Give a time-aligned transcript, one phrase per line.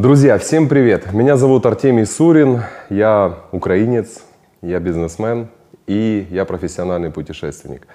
[0.00, 1.12] Друзья, всем привет!
[1.12, 4.24] Меня зовут Артемий Сурин, я украинец,
[4.62, 5.48] я бизнесмен
[5.86, 7.86] и я профессиональный путешественник.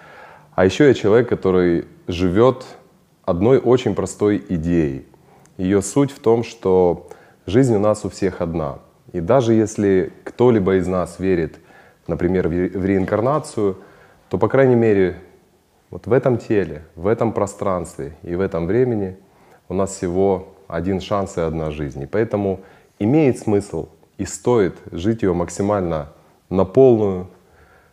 [0.54, 2.64] А еще я человек, который живет
[3.24, 5.08] одной очень простой идеей.
[5.58, 7.10] Ее суть в том, что
[7.48, 8.78] жизнь у нас у всех одна.
[9.12, 11.56] И даже если кто-либо из нас верит,
[12.06, 13.80] например, в реинкарнацию,
[14.30, 15.18] то, по крайней мере,
[15.90, 19.18] вот в этом теле, в этом пространстве и в этом времени
[19.70, 22.04] у нас всего один шанс и одна жизнь.
[22.04, 22.62] И поэтому
[23.00, 26.10] имеет смысл и стоит жить ее максимально
[26.50, 27.28] на полную,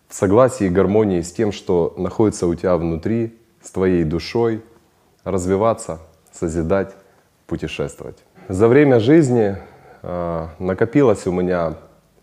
[0.09, 4.63] в согласии и гармонии с тем, что находится у тебя внутри, с твоей душой,
[5.25, 6.01] развиваться,
[6.33, 6.95] созидать,
[7.47, 8.19] путешествовать.
[8.49, 9.57] За время жизни
[10.03, 11.75] э, накопилось у меня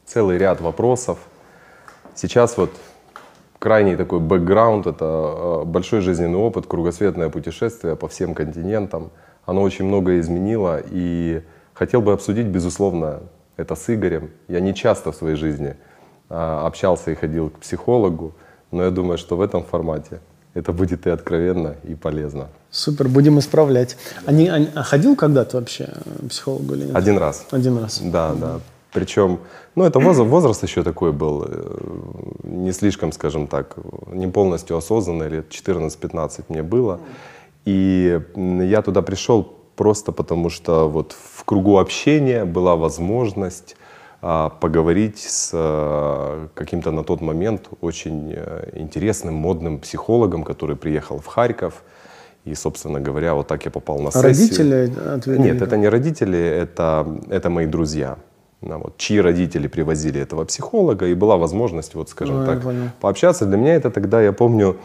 [0.06, 1.18] целый ряд вопросов.
[2.14, 2.70] Сейчас вот
[3.58, 9.10] крайний такой бэкграунд— это э, большой жизненный опыт, кругосветное путешествие по всем континентам—
[9.50, 10.82] оно очень многое изменило.
[10.92, 11.42] И
[11.74, 13.22] хотел бы обсудить, безусловно,
[13.58, 14.30] это с Игорем.
[14.48, 15.76] Я не часто в своей жизни
[16.30, 18.34] а, общался и ходил к психологу,
[18.72, 20.20] но я думаю, что в этом формате
[20.54, 22.48] это будет и откровенно, и полезно.
[22.72, 23.98] Супер, будем исправлять.
[24.26, 25.90] А, не, а ходил когда-то вообще
[26.20, 26.96] к психологу или нет?
[26.96, 27.46] Один раз.
[27.52, 28.00] Один раз.
[28.00, 28.60] Да, mm да.
[28.92, 29.40] Причем,
[29.76, 31.78] ну это возраст, возраст еще такой был, э,
[32.44, 33.76] не слишком, скажем так,
[34.12, 37.00] не полностью осознанный, лет 14-15 мне было.
[37.66, 43.76] И я туда пришел просто потому, что вот в кругу общения была возможность
[44.22, 51.20] а, поговорить с а, каким-то на тот момент очень а, интересным, модным психологом, который приехал
[51.20, 51.84] в Харьков.
[52.44, 54.24] И, собственно говоря, вот так я попал на сессию.
[54.24, 55.40] Родители отвели?
[55.40, 58.18] Нет, это не родители, это, это мои друзья.
[58.62, 62.64] Вот, чьи родители привозили этого психолога, и была возможность, вот, скажем а, так,
[63.00, 63.46] пообщаться.
[63.46, 64.76] Для меня это тогда, я помню,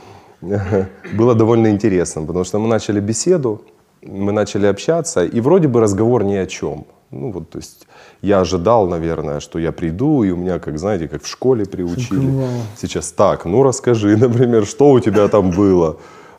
[1.19, 3.63] было довольно интересно, потому что мы начали беседу,
[4.03, 6.85] мы начали общаться, и вроде бы разговор ни о чем.
[7.11, 7.87] Ну вот, то есть
[8.23, 12.31] я ожидал, наверное, что я приду, и у меня, как знаете, как в школе приучили.
[12.77, 15.97] Сейчас так, ну расскажи, например, что у тебя там было,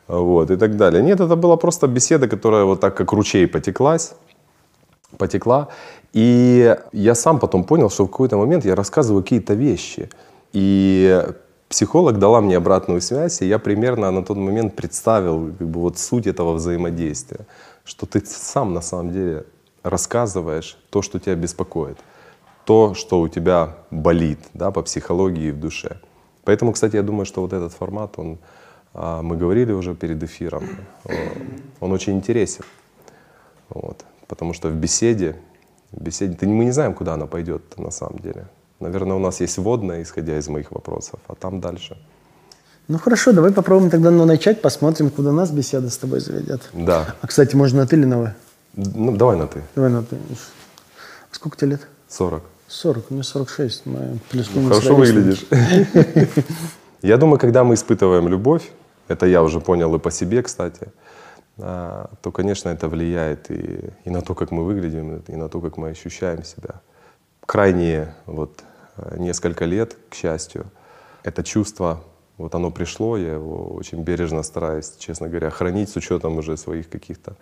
[0.08, 1.02] вот, и так далее.
[1.02, 4.14] Нет, это была просто беседа, которая вот так, как ручей потеклась,
[5.16, 5.68] потекла.
[6.12, 10.08] И я сам потом понял, что в какой-то момент я рассказываю какие-то вещи.
[10.52, 11.24] И
[11.68, 15.98] Психолог дала мне обратную связь, и я примерно на тот момент представил как бы, вот
[15.98, 17.46] суть этого взаимодействия,
[17.84, 19.46] что ты сам на самом деле
[19.82, 21.98] рассказываешь то, что тебя беспокоит,
[22.64, 26.00] то, что у тебя болит да, по психологии и в душе.
[26.44, 28.38] Поэтому, кстати, я думаю, что вот этот формат, он,
[28.94, 30.64] а, мы говорили уже перед эфиром,
[31.80, 32.64] он очень интересен.
[33.68, 35.36] Вот, потому что в беседе,
[35.90, 38.46] в беседе, мы не знаем, куда она пойдет на самом деле.
[38.80, 41.96] Наверное, у нас есть вводная, исходя из моих вопросов, а там дальше.
[42.88, 46.68] Ну хорошо, давай попробуем тогда ну, начать, посмотрим, куда нас беседа с тобой заведет.
[46.72, 47.14] Да.
[47.20, 48.34] А, кстати, можно на ты или на вы?
[48.74, 49.62] Ну, давай на ты.
[49.74, 50.16] Давай на ты.
[51.30, 51.88] Сколько тебе лет?
[52.08, 52.42] 40.
[52.68, 53.86] 40, мне 46.
[53.86, 55.46] Мы плюс ну, Хорошо выглядишь.
[57.02, 58.70] Я думаю, когда мы испытываем любовь,
[59.08, 60.88] это я уже понял и по себе, кстати,
[61.58, 65.60] а, то, конечно, это влияет и, и на то, как мы выглядим, и на то,
[65.60, 66.80] как мы ощущаем себя
[67.46, 68.64] крайние вот
[68.96, 70.66] э, несколько лет, к счастью,
[71.22, 72.02] это чувство,
[72.36, 76.88] вот оно пришло, я его очень бережно стараюсь, честно говоря, хранить с учетом уже своих
[76.90, 77.36] каких-то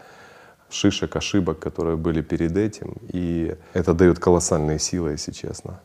[0.70, 2.94] шишек, ошибок, которые были перед этим.
[3.08, 5.80] И это дает колоссальные силы, если честно.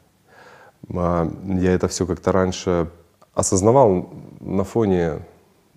[0.95, 2.89] А, я это все как-то раньше
[3.33, 4.09] осознавал
[4.39, 5.25] на фоне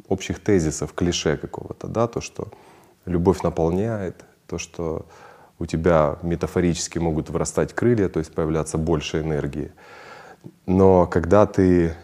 [0.08, 2.48] общих тезисов, клише какого-то, да, то, что
[3.06, 5.06] любовь наполняет, то, что
[5.62, 9.70] у тебя метафорически могут вырастать крылья, то есть появляться больше энергии.
[10.66, 11.94] Но когда ты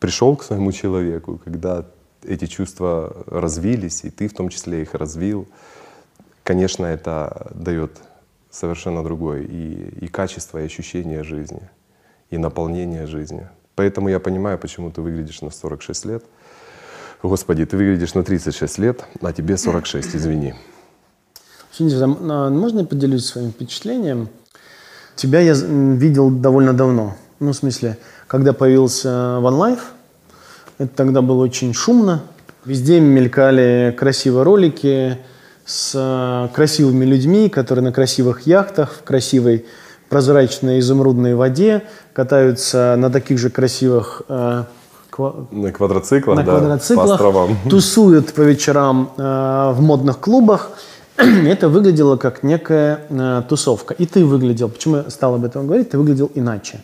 [0.00, 1.86] пришел к своему человеку, когда
[2.24, 5.46] эти чувства развились, и ты в том числе их развил,
[6.42, 7.92] конечно, это дает
[8.50, 11.62] совершенно другое и, и качество, и ощущение жизни,
[12.30, 13.48] и наполнение жизни.
[13.76, 16.24] Поэтому я понимаю, почему ты выглядишь на 46 лет.
[17.22, 20.54] Господи, ты выглядишь на 36 лет, а тебе 46, извини.
[21.76, 24.28] Синдзя, можно я поделюсь своим впечатлением?
[25.14, 27.14] Тебя я видел довольно давно.
[27.38, 29.80] Ну, в смысле, когда появился One Life,
[30.78, 32.22] это тогда было очень шумно.
[32.64, 35.18] Везде мелькали красивые ролики
[35.66, 39.66] с э, красивыми людьми, которые на красивых яхтах, в красивой
[40.08, 41.82] прозрачной изумрудной воде
[42.14, 44.64] катаются на таких же красивых э,
[45.18, 47.56] на квадроциклах, на да, квадроциклах, по островам.
[47.68, 50.70] тусуют по вечерам э, в модных клубах.
[51.46, 53.94] это выглядело как некая э, тусовка.
[53.94, 56.80] И ты выглядел, почему я стал об этом говорить, ты выглядел иначе.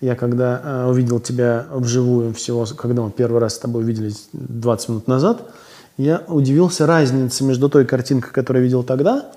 [0.00, 4.88] Я когда э, увидел тебя вживую всего, когда мы первый раз с тобой увиделись 20
[4.88, 5.42] минут назад,
[5.96, 9.30] я удивился разнице между той картинкой, которую я видел тогда,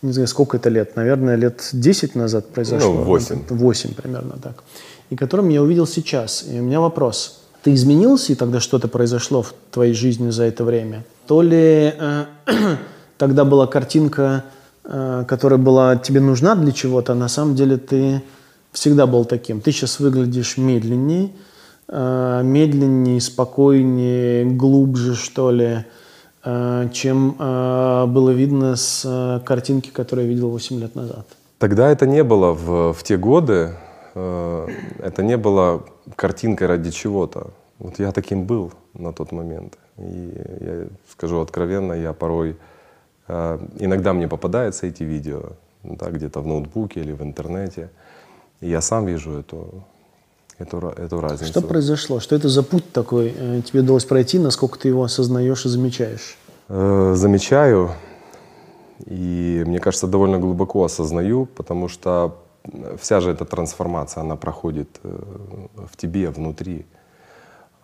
[0.00, 2.92] не знаю, сколько это лет, наверное, лет 10 назад произошло.
[2.92, 3.46] Ну, 8.
[3.48, 4.62] 8 примерно так.
[5.10, 6.44] И которым я увидел сейчас.
[6.48, 7.40] И у меня вопрос.
[7.62, 11.04] Ты изменился, и тогда что-то произошло в твоей жизни за это время?
[11.26, 12.24] То ли э,
[13.18, 14.44] тогда была картинка,
[14.84, 18.22] э, которая была тебе нужна для чего-то, а на самом деле ты
[18.72, 19.60] всегда был таким.
[19.60, 21.32] Ты сейчас выглядишь медленнее,
[21.88, 25.84] э, медленнее, спокойнее, глубже, что ли,
[26.44, 31.26] э, чем было видно с картинки, которую я видел 8 лет назад.
[31.58, 33.74] Тогда это не было в, в те годы,
[34.14, 35.84] это не было
[36.16, 37.50] картинкой ради чего-то.
[37.78, 39.76] Вот я таким был на тот момент.
[39.98, 42.56] И я скажу откровенно, я порой,
[43.28, 45.52] иногда мне попадаются эти видео,
[45.82, 47.90] да, где-то в ноутбуке или в интернете,
[48.60, 49.84] и я сам вижу эту,
[50.58, 51.50] эту, эту разницу.
[51.50, 52.20] Что произошло?
[52.20, 54.38] Что это за путь такой э, тебе удалось пройти?
[54.38, 56.36] Насколько ты его осознаешь и замечаешь?
[56.68, 57.92] Э, замечаю
[59.06, 62.36] и, мне кажется, довольно глубоко осознаю, потому что
[63.00, 65.18] вся же эта трансформация, она проходит э,
[65.90, 66.84] в тебе, внутри.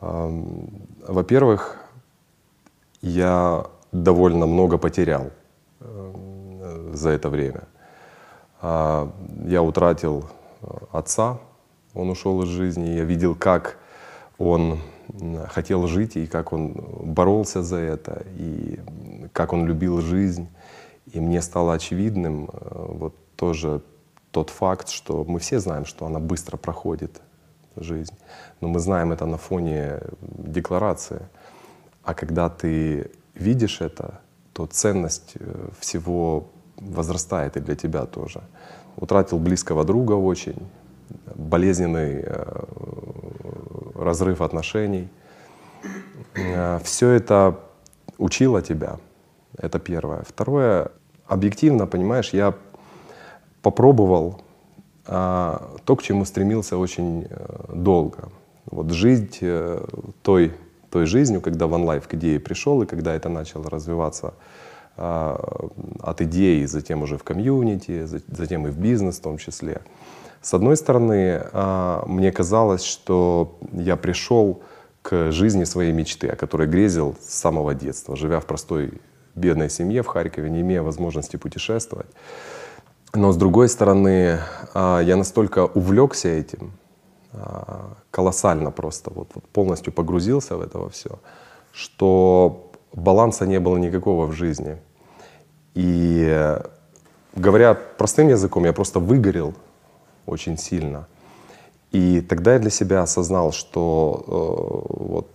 [0.01, 0.69] Ам,
[1.07, 1.77] Во-первых,
[3.01, 5.31] я довольно много потерял
[5.81, 7.63] э, за это время.
[8.61, 9.11] А,
[9.47, 10.25] Я утратил
[10.63, 11.39] э, отца,
[11.95, 13.79] он ушел из жизни, я видел, как
[14.37, 14.81] он
[15.49, 16.73] хотел жить и как он
[17.15, 18.81] боролся за это, и
[19.33, 20.49] как он любил жизнь.
[21.13, 23.81] И мне стало очевидным э, вот тоже
[24.33, 27.23] тот факт, что мы все знаем, что она быстро проходит,
[27.77, 28.15] жизнь,
[28.61, 31.29] но мы знаем это на фоне декларации.
[32.03, 34.21] А когда ты видишь это,
[34.53, 38.41] то ценность э, всего возрастает и для тебя тоже.
[38.97, 40.67] Утратил близкого друга очень,
[41.35, 42.65] болезненный э,
[43.95, 45.09] разрыв отношений.
[46.83, 47.61] Все это
[48.19, 48.99] учило тебя.
[49.57, 50.25] Это первое.
[50.27, 50.91] Второе,
[51.27, 52.55] объективно, понимаешь, я
[53.63, 54.41] попробовал
[55.07, 58.31] а, то, к чему стремился очень э, долго.
[58.67, 59.85] Вот жить э,
[60.23, 60.53] той,
[60.95, 64.35] той жизнью, когда OneLife к идее пришел, и когда это начало развиваться
[64.97, 65.69] а,
[66.01, 69.81] от идеи, затем уже в комьюнити, за- затем и в бизнес в том числе.
[70.41, 74.63] С одной стороны, а, мне казалось, что я пришел
[75.03, 78.93] к жизни своей мечты, о которой грезил с самого детства, живя в простой
[79.35, 82.07] бедной семье в Харькове, не имея возможности путешествовать.
[83.15, 84.39] Но с другой стороны,
[84.75, 86.71] а, я настолько увлекся этим,
[88.11, 91.19] колоссально просто, вот, вот полностью погрузился в это во все,
[91.73, 94.79] что баланса не было никакого в жизни.
[95.75, 96.63] И э,
[97.35, 99.55] говоря простым языком, я просто выгорел
[100.27, 101.07] очень сильно.
[101.91, 105.31] И тогда я для себя осознал, что э, вот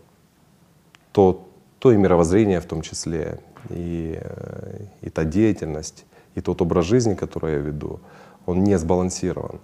[1.11, 1.47] то,
[1.79, 6.05] то и мировоззрение в том числе, и, э, и та деятельность,
[6.35, 7.99] и тот образ жизни, который я веду,
[8.45, 9.59] он не сбалансирован.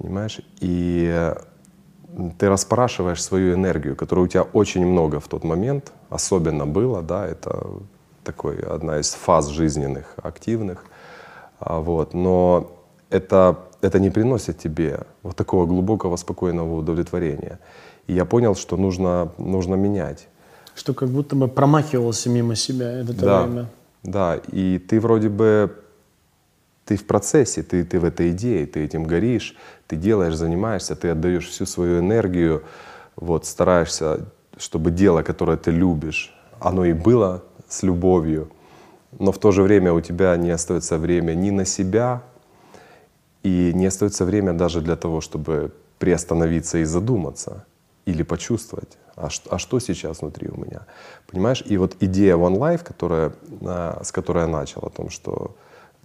[0.00, 0.40] Понимаешь?
[0.60, 1.32] И
[2.38, 7.26] ты распрашиваешь свою энергию, которой у тебя очень много в тот момент, особенно было, да,
[7.26, 7.66] это
[8.24, 10.84] такой одна из фаз жизненных, активных,
[11.60, 12.70] А, вот, но
[13.10, 17.58] это, это не приносит тебе вот такого глубокого, спокойного удовлетворения.
[18.06, 20.28] И я понял, что нужно, нужно менять.
[20.76, 23.66] Что как будто бы промахивался мимо себя это Да, время.
[24.04, 25.74] да, и ты вроде бы,
[26.84, 29.56] ты в процессе, ты, ты в этой идее, ты этим горишь,
[29.88, 32.62] ты делаешь, занимаешься, ты отдаешь всю свою энергию,
[33.16, 34.26] вот, стараешься,
[34.56, 38.50] чтобы дело, которое ты любишь, оно и было с любовью,
[39.18, 42.22] но в то же время у тебя не остается время ни на себя,
[43.42, 47.64] и не остается время даже для того, чтобы приостановиться и задуматься
[48.04, 50.86] или почувствовать, а что, а что сейчас внутри у меня.
[51.26, 51.62] Понимаешь?
[51.66, 55.56] И вот идея One Life, которая, а, с которой я начал, о том, что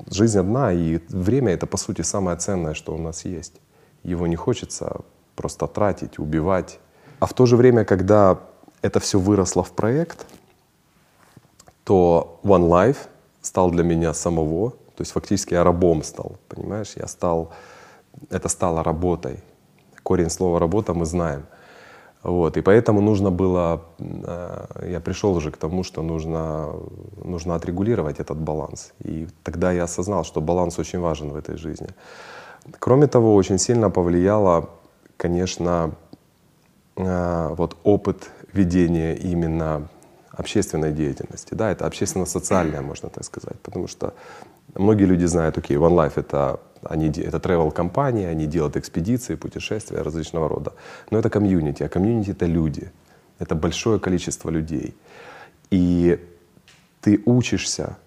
[0.10, 3.54] жизнь одна, и время— это, по сути, самое ценное, что у нас есть.
[4.03, 5.01] Его не хочется
[5.36, 6.79] просто тратить, убивать.
[7.19, 8.39] А в то же время, когда
[8.81, 10.25] это все выросло в проект,
[11.83, 12.98] то One Life
[13.41, 16.93] стал для меня самого, то есть фактически я рабом стал, понимаешь?
[16.95, 17.51] Я стал,
[18.29, 19.43] это стало работой.
[20.03, 21.45] Корень слова «работа» мы знаем.
[22.24, 26.74] Вот, и поэтому нужно было, э, я пришел уже к тому, что нужно,
[27.24, 28.93] нужно отрегулировать этот баланс.
[29.03, 31.89] И тогда я осознал, что баланс очень важен в этой жизни.
[32.79, 34.70] Кроме того, очень сильно повлияло,
[35.17, 35.91] конечно,
[36.96, 39.88] э, вот опыт ведения именно
[40.32, 41.53] общественной деятельности.
[41.53, 44.13] Да, это общественно-социальная, можно так сказать, потому что
[44.75, 50.01] многие люди знают, окей, One Life это они, это travel компания они делают экспедиции, путешествия
[50.01, 50.74] различного рода.
[51.12, 52.91] Но это комьюнити, а комьюнити это люди,
[53.39, 54.96] это большое количество людей.
[55.70, 56.20] И
[57.01, 57.98] ты учишься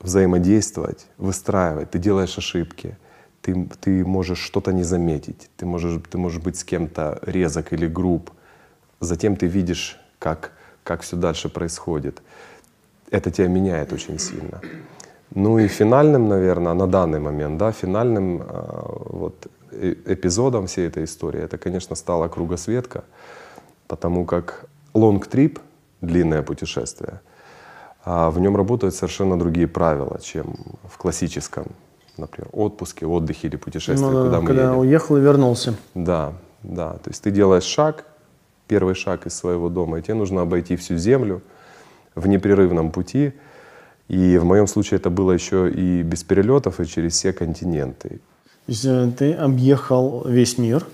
[0.00, 2.96] взаимодействовать, выстраивать, ты делаешь ошибки,
[3.46, 7.86] ты, ты можешь что-то не заметить, ты можешь, ты можешь быть с кем-то резок или
[7.86, 8.30] груб,
[9.00, 10.50] затем ты видишь, как,
[10.82, 12.22] как все дальше происходит.
[13.10, 14.60] Это тебя меняет очень сильно.
[15.34, 18.46] Ну и финальным, наверное, на данный момент, да, финальным э,
[19.10, 23.04] вот, э, эпизодом всей этой истории, это, конечно, стала кругосветка,
[23.86, 25.58] потому как лонг-трип,
[26.00, 27.20] длинное путешествие,
[28.04, 31.66] а в нем работают совершенно другие правила, чем в классическом,
[32.18, 34.78] например, отпуске, отдыхе или путешествии, Ну, куда мы когда едем.
[34.78, 35.74] уехал и вернулся.
[35.94, 36.32] Да,
[36.62, 36.92] да.
[36.94, 38.04] То есть ты делаешь шаг,
[38.68, 41.42] первый шаг из своего дома, и тебе нужно обойти всю землю
[42.14, 43.32] в непрерывном пути.
[44.08, 48.08] И в моем случае это было еще и без перелетов, и через все континенты.
[48.66, 50.86] То есть э, ты объехал весь мир,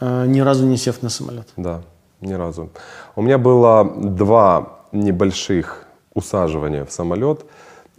[0.00, 1.48] э, ни разу не сев на самолет.
[1.56, 1.82] Да,
[2.20, 2.68] ни разу.
[3.16, 7.44] У меня было два небольших усаживания в самолет,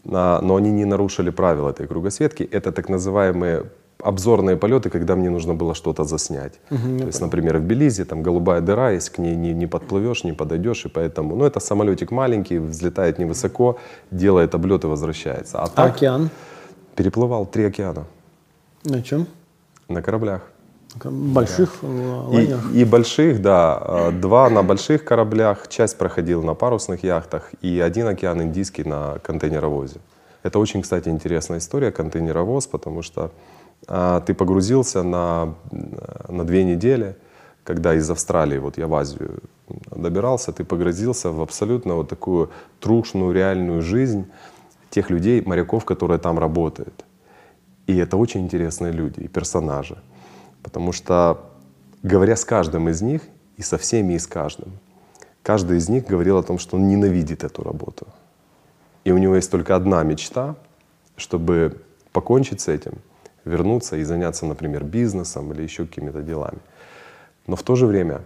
[0.03, 2.43] но они не нарушили правила этой кругосветки.
[2.43, 3.65] Это так называемые
[4.03, 6.59] обзорные полеты, когда мне нужно было что-то заснять.
[6.69, 10.33] То есть, например, в Белизе там голубая дыра есть, к ней не, не подплывешь, не
[10.33, 13.77] подойдешь, и поэтому, ну, это самолетик маленький, взлетает невысоко,
[14.09, 15.59] делает облет и возвращается.
[15.59, 16.29] А А так океан?
[16.95, 18.05] переплывал три океана
[18.83, 19.27] На чем?
[19.87, 20.50] на кораблях.
[21.03, 22.73] Больших э, И, лайнерах?
[22.73, 28.07] и больших, да, э, два на больших кораблях, часть проходил на парусных яхтах, и один
[28.07, 29.99] океан Индийский на контейнеровозе.
[30.43, 33.31] Это очень, кстати, интересная история, контейнеровоз, потому что
[33.87, 35.55] а, ты погрузился на,
[36.27, 37.15] на две недели,
[37.63, 39.39] когда из Австралии, вот я в Азию
[39.95, 44.25] добирался, ты погрузился в абсолютно вот такую трушную реальную жизнь
[44.89, 47.05] тех людей, моряков, которые там работают.
[47.87, 49.97] И это очень интересные люди и персонажи.
[50.63, 51.49] Потому что,
[52.03, 53.21] говоря с каждым из них,
[53.57, 54.71] и со всеми, и с каждым,
[55.43, 58.07] каждый из них говорил о том, что он ненавидит эту работу.
[59.03, 60.55] И у него есть только одна мечта,
[61.17, 62.93] чтобы покончить с этим,
[63.45, 66.59] вернуться и заняться, например, бизнесом или еще какими-то делами.
[67.47, 68.21] Но в то же время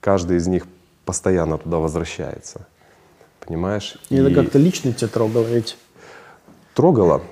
[0.00, 0.66] каждый из них
[1.04, 2.66] постоянно туда возвращается.
[3.40, 3.96] Понимаешь?
[4.08, 5.78] И это И- как-то лично тебя трогало ведь.
[6.74, 7.22] Трогало,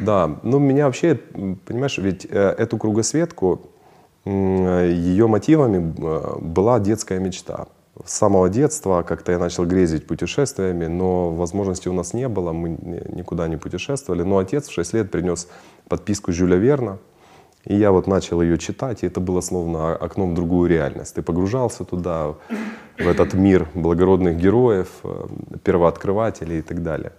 [0.00, 0.38] да.
[0.42, 3.67] Ну, меня вообще, понимаешь, ведь э, эту кругосветку,
[4.28, 7.66] ее мотивами э, была детская мечта.
[8.04, 12.70] С самого детства как-то я начал грезить путешествиями, но возможности у нас не было, мы
[12.70, 14.22] ни- никуда не путешествовали.
[14.22, 15.48] Но отец в 6 лет принес
[15.88, 16.98] подписку Жюля Верна,
[17.64, 21.14] и я вот начал ее читать, и это было словно окном в другую реальность.
[21.14, 22.34] Ты погружался туда,
[22.98, 25.26] в этот мир благородных героев, э,
[25.64, 27.12] первооткрывателей и так далее.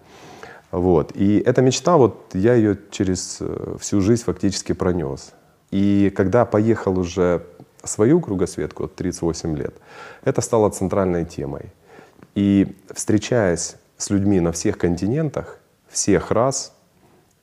[0.72, 1.12] Вот.
[1.16, 5.34] И эта мечта, вот я ее через э, всю жизнь фактически пронес.
[5.72, 7.46] И когда поехал уже
[7.84, 9.76] свою кругосветку, от 38 лет,
[10.24, 11.72] это стало центральной темой.
[12.36, 16.74] И встречаясь с людьми на всех континентах, всех рас,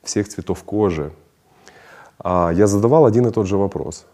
[0.03, 1.11] всех цветов кожи,
[2.19, 4.05] а, я задавал один и тот же вопрос.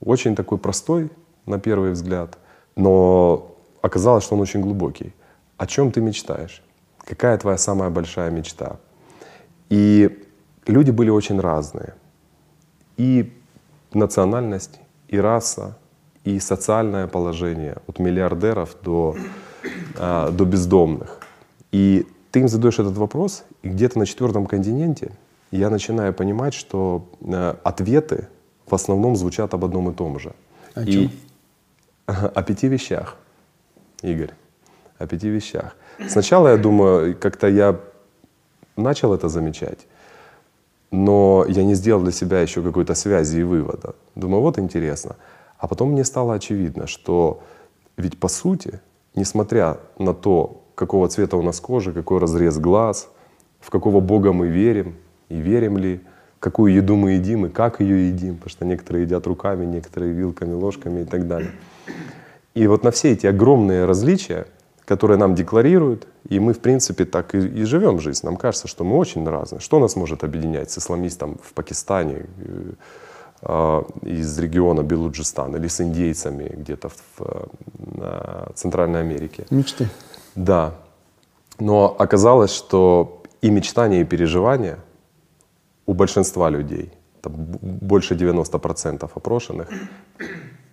[0.00, 1.10] Очень такой простой
[1.46, 2.38] на первый взгляд,
[2.76, 5.12] но оказалось, что он очень глубокий.
[5.56, 6.62] О чем ты мечтаешь?
[6.98, 8.78] Какая твоя самая большая мечта?
[9.68, 10.26] И
[10.66, 11.94] люди были очень разные.
[12.96, 13.32] И
[13.94, 15.76] национальность, и раса,
[16.24, 19.16] и социальное положение, от миллиардеров до,
[19.98, 21.20] а, до бездомных.
[21.72, 25.12] И ты им задаешь этот вопрос, и где-то на четвертом континенте
[25.50, 28.28] я начинаю понимать, что э, ответы
[28.66, 30.32] в основном звучат об одном и том же.
[30.74, 31.10] О И- чем?
[32.06, 33.16] о пяти вещах,
[34.02, 34.30] Игорь,
[34.98, 35.76] о пяти вещах.
[36.08, 37.80] Сначала я думаю, как-то я
[38.76, 39.86] начал это замечать,
[40.90, 43.94] но я не сделал для себя еще какой-то связи и вывода.
[44.14, 45.16] Думаю, вот интересно.
[45.58, 47.42] А потом мне стало очевидно, что
[47.96, 48.80] ведь по сути,
[49.14, 53.10] несмотря на то, какого цвета у нас кожа, какой разрез глаз,
[53.60, 54.96] в какого Бога мы верим
[55.28, 56.00] и верим ли,
[56.38, 60.54] какую еду мы едим и как ее едим, потому что некоторые едят руками, некоторые вилками,
[60.54, 61.50] ложками и так далее.
[62.54, 64.46] И вот на все эти огромные различия,
[64.90, 68.26] которые нам декларируют, и мы, в принципе, так и, и живем жизнь.
[68.26, 69.60] Нам кажется, что мы очень разные.
[69.60, 72.72] Что нас может объединять с исламистом в Пакистане, э,
[73.42, 79.46] э, из региона Белуджистан, или с индейцами где-то в на Центральной Америке?
[79.50, 79.88] Мечты.
[80.34, 80.72] Да.
[81.60, 84.78] Но оказалось, что и мечтания, и переживания
[85.86, 86.90] у большинства людей,
[87.22, 89.68] там больше 90% опрошенных,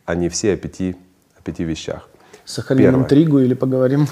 [0.05, 0.95] они все о пяти,
[1.37, 2.09] о пяти вещах.
[2.47, 3.03] Сохраним Первое.
[3.03, 4.07] интригу или поговорим?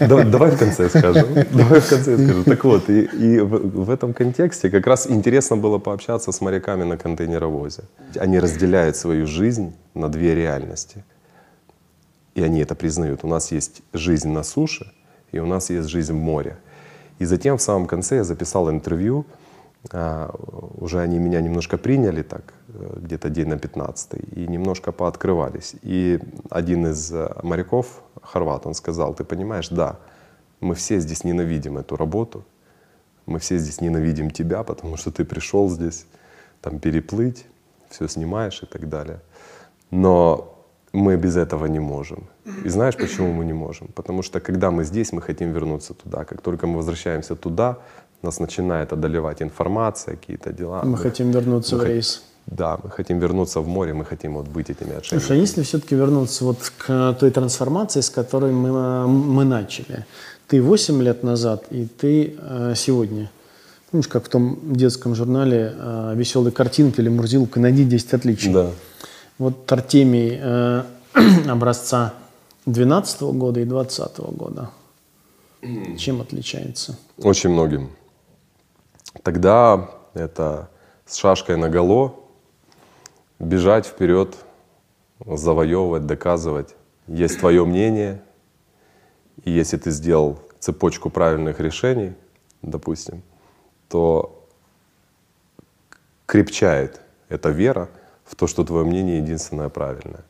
[0.00, 1.24] Давай, давай в конце скажу.
[1.52, 2.42] Давай в конце скажу.
[2.42, 6.82] Так вот, и, и в, в этом контексте как раз интересно было пообщаться с моряками
[6.82, 7.82] на контейнеровозе.
[8.18, 11.04] Они разделяют свою жизнь на две реальности.
[12.34, 13.20] И они это признают.
[13.22, 14.92] У нас есть жизнь на суше,
[15.30, 16.56] и у нас есть жизнь в море.
[17.20, 19.24] И затем в самом конце я записал интервью,
[19.92, 20.34] а,
[20.80, 22.52] уже они меня немножко приняли так,
[22.96, 25.74] где-то день на 15 и немножко пооткрывались.
[25.82, 29.96] И один из э, моряков, хорват, он сказал, ты понимаешь, да,
[30.60, 32.44] мы все здесь ненавидим эту работу,
[33.26, 36.06] мы все здесь ненавидим тебя, потому что ты пришел здесь
[36.60, 37.46] там переплыть,
[37.90, 39.20] все снимаешь и так далее.
[39.90, 40.56] Но
[40.92, 42.26] мы без этого не можем.
[42.64, 43.88] И знаешь, почему мы не можем?
[43.88, 46.24] Потому что когда мы здесь, мы хотим вернуться туда.
[46.24, 47.78] Как только мы возвращаемся туда,
[48.22, 50.80] нас начинает одолевать информация, какие-то дела.
[50.84, 52.22] Мы, мы хотим вернуться мы в рейс.
[52.46, 55.18] Да, мы хотим вернуться в море, мы хотим вот быть этими отшельниками.
[55.18, 60.06] Слушай, а если все-таки вернуться вот к той трансформации, с которой мы, мы начали?
[60.46, 63.30] Ты 8 лет назад и ты э, сегодня.
[63.90, 68.52] Помнишь, как в том детском журнале э, «Веселые картинки» или «Мурзилка» «Найди 10 отличий».
[68.52, 68.70] Да.
[69.38, 70.82] Вот Артемий э,
[71.48, 72.14] образца
[72.66, 74.70] 12 года и 20 года.
[75.98, 76.96] Чем отличается?
[77.18, 77.90] Очень многим.
[79.24, 80.68] Тогда это
[81.06, 82.14] с шашкой на голо
[83.38, 84.36] бежать вперед,
[85.24, 86.74] завоевывать, доказывать.
[87.06, 88.22] Есть твое мнение,
[89.44, 92.14] и если ты сделал цепочку правильных решений,
[92.62, 93.22] допустим,
[93.88, 94.44] то
[96.26, 97.88] крепчает эта вера
[98.24, 100.24] в то, что твое мнение единственное правильное.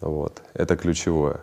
[0.00, 0.42] Вот.
[0.54, 1.42] Это ключевое.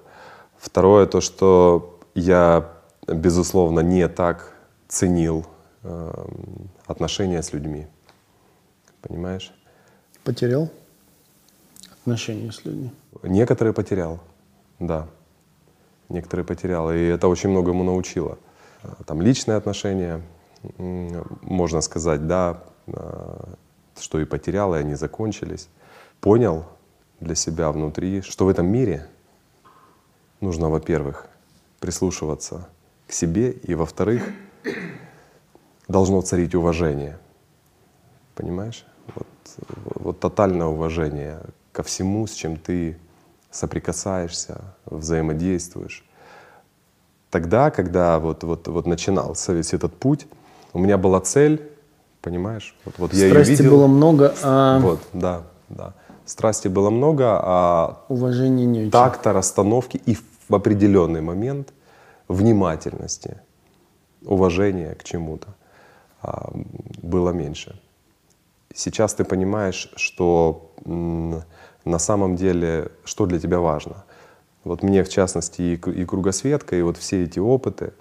[0.57, 2.69] Второе, то, что я,
[3.07, 4.53] безусловно, не так
[4.89, 5.45] ценил
[5.83, 6.25] э,
[6.85, 7.87] отношения с людьми.
[9.01, 9.53] Понимаешь?
[10.29, 10.69] Потерял
[11.89, 12.91] отношения с людьми?
[13.23, 14.19] Некоторые потерял,
[14.77, 15.07] да.
[16.07, 16.91] Некоторые потерял.
[16.91, 18.37] И это очень многому научило.
[19.07, 20.21] Там личные отношения,
[20.77, 23.53] можно сказать, да, э,
[23.99, 25.67] что и потерял, и они закончились.
[26.21, 26.63] Понял
[27.19, 29.07] для себя внутри, что в этом мире
[30.41, 31.25] нужно, во-первых,
[31.79, 32.69] прислушиваться
[33.07, 34.29] к себе, и, во-вторых,
[35.87, 37.17] должно царить уважение.
[38.35, 38.85] Понимаешь?
[39.95, 41.39] Вот, тотальное уважение
[41.71, 42.97] ко всему, с чем ты
[43.51, 46.05] соприкасаешься, взаимодействуешь.
[47.29, 50.27] Тогда, когда вот, вот, вот начинался весь этот путь,
[50.73, 51.71] у меня была цель,
[52.21, 52.75] понимаешь?
[52.85, 53.71] Вот, вот я Страсти видел.
[53.71, 54.79] было много, а...
[54.79, 55.93] Вот, да, да.
[56.25, 58.91] Страсти было много, а уважения не очень.
[58.91, 60.15] такта, расстановки и
[60.47, 61.73] в определенный момент
[62.27, 63.41] внимательности,
[64.23, 65.47] уважения к чему-то
[66.21, 66.51] а,
[67.01, 67.79] было меньше.
[68.73, 70.71] Сейчас ты понимаешь, что
[71.85, 74.03] на самом деле, что для тебя важно.
[74.63, 77.93] Вот мне, в частности, и, и кругосветка, и вот все эти опыты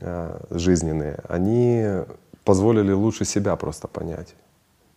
[0.00, 1.86] э, жизненные, они
[2.44, 4.34] позволили лучше себя просто понять.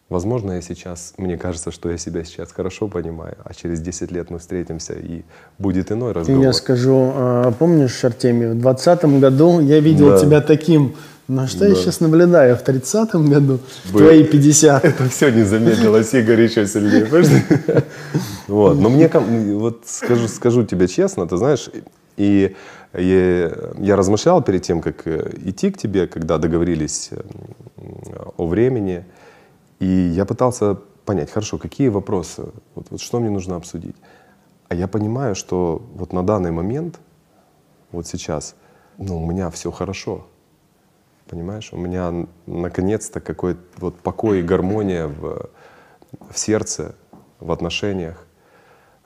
[0.08, 4.29] Возможно, я сейчас, мне кажется, что я себя сейчас хорошо понимаю, а через 10 лет
[4.29, 5.23] мы встретимся и
[5.58, 6.43] будет иной разговор.
[6.43, 10.19] Я скажу, а, помнишь, Артемий, в 2020 году я видел да.
[10.19, 10.95] тебя таким,
[11.27, 11.67] на что да.
[11.67, 14.85] я сейчас наблюдаю в 30-м году, в твои 50.
[14.85, 17.07] Это все не замедлилось, Игорь еще сильнее.
[18.47, 18.77] Вот.
[18.77, 21.69] Но мне, вот скажу, скажу тебе честно, ты знаешь,
[22.15, 22.55] и
[22.93, 27.09] я размышлял перед тем, как э, идти к тебе, когда договорились
[28.38, 29.03] о времени,
[29.79, 33.95] и я пытался понять, хорошо, какие вопросы, вот, вот что мне нужно обсудить.
[34.69, 36.99] А я понимаю, что вот на данный момент,
[37.91, 38.55] вот сейчас,
[38.97, 40.25] ну, у меня все хорошо.
[41.27, 45.49] Понимаешь, у меня наконец-то какой-то вот покой и гармония в,
[46.29, 46.95] в сердце,
[47.39, 48.25] в отношениях.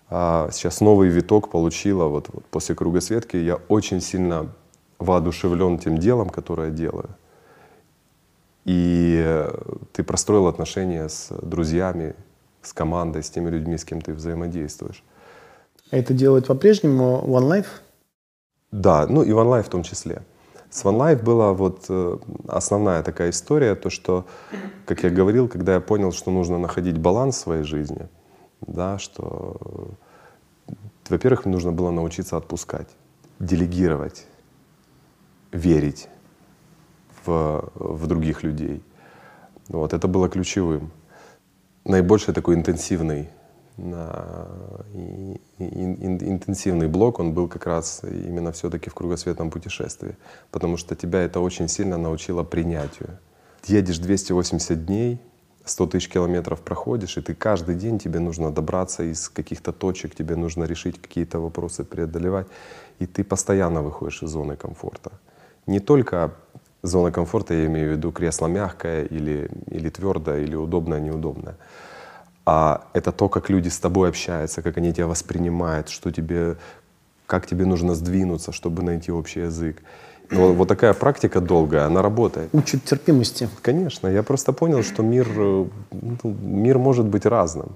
[0.10, 3.38] А сейчас новый виток получила вот, вот после кругосветки.
[3.38, 4.51] Я очень сильно
[4.97, 7.10] воодушевлен тем делом, которое делаю.
[8.65, 9.51] И э,
[9.93, 12.15] ты простроил отношения с друзьями,
[12.62, 15.03] с командой, с теми людьми, с кем ты взаимодействуешь.
[15.91, 17.67] А это делает по-прежнему One Life?
[18.71, 20.23] Да, ну и One Life в том числе.
[20.69, 24.25] С One Life была вот э, основная такая история, то что,
[24.86, 28.08] как я говорил, когда я понял, что нужно находить баланс в своей жизни,
[28.62, 29.58] да, что,
[31.10, 32.88] во-первых, нужно было научиться отпускать,
[33.39, 34.27] делегировать,
[35.51, 36.08] верить
[37.25, 38.84] в, в других людей.
[39.69, 40.91] Вот, это было ключевым.
[41.84, 43.29] Наибольший такой интенсивный,
[45.60, 50.15] интенсивный блок, он был как раз именно все-таки в кругосветном путешествии,
[50.52, 53.18] потому что тебя это очень сильно научило принятию.
[53.65, 55.20] Едешь 280 дней,
[55.65, 60.36] 100 тысяч километров проходишь, и ты каждый день тебе нужно добраться из каких-то точек, тебе
[60.36, 62.48] нужно решить какие-то вопросы, преодолевать,
[63.00, 65.12] и ты постоянно выходишь из зоны комфорта.
[65.68, 66.34] Не только
[66.82, 71.58] Зона комфорта, я имею в виду кресло мягкое или, или твердое, или удобное, неудобное.
[72.52, 76.56] А это то, как люди с тобой общаются, как они тебя воспринимают, что тебе,
[77.28, 79.84] как тебе нужно сдвинуться, чтобы найти общий язык.
[80.32, 82.50] Но вот такая практика долгая, она работает.
[82.54, 83.48] Учит терпимости.
[83.62, 87.76] Конечно, я просто понял, что мир, э, ну, мир может быть разным.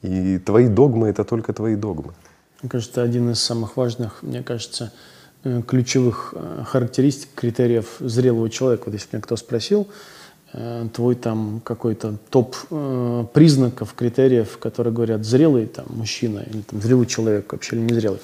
[0.00, 2.14] И твои догмы— это только твои догмы.
[2.62, 4.90] Мне кажется, один из самых важных, мне кажется,
[5.44, 8.84] э, ключевых э, характеристик, критериев зрелого человека.
[8.86, 9.86] Вот если меня кто спросил,
[10.94, 12.56] твой там какой-то топ
[13.32, 18.20] признаков, критериев, которые говорят зрелый там мужчина или там зрелый человек, вообще или незрелый.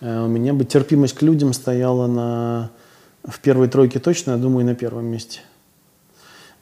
[0.00, 2.70] У меня бы терпимость к людям стояла на
[3.24, 5.40] в первой тройке точно, я думаю, на первом месте.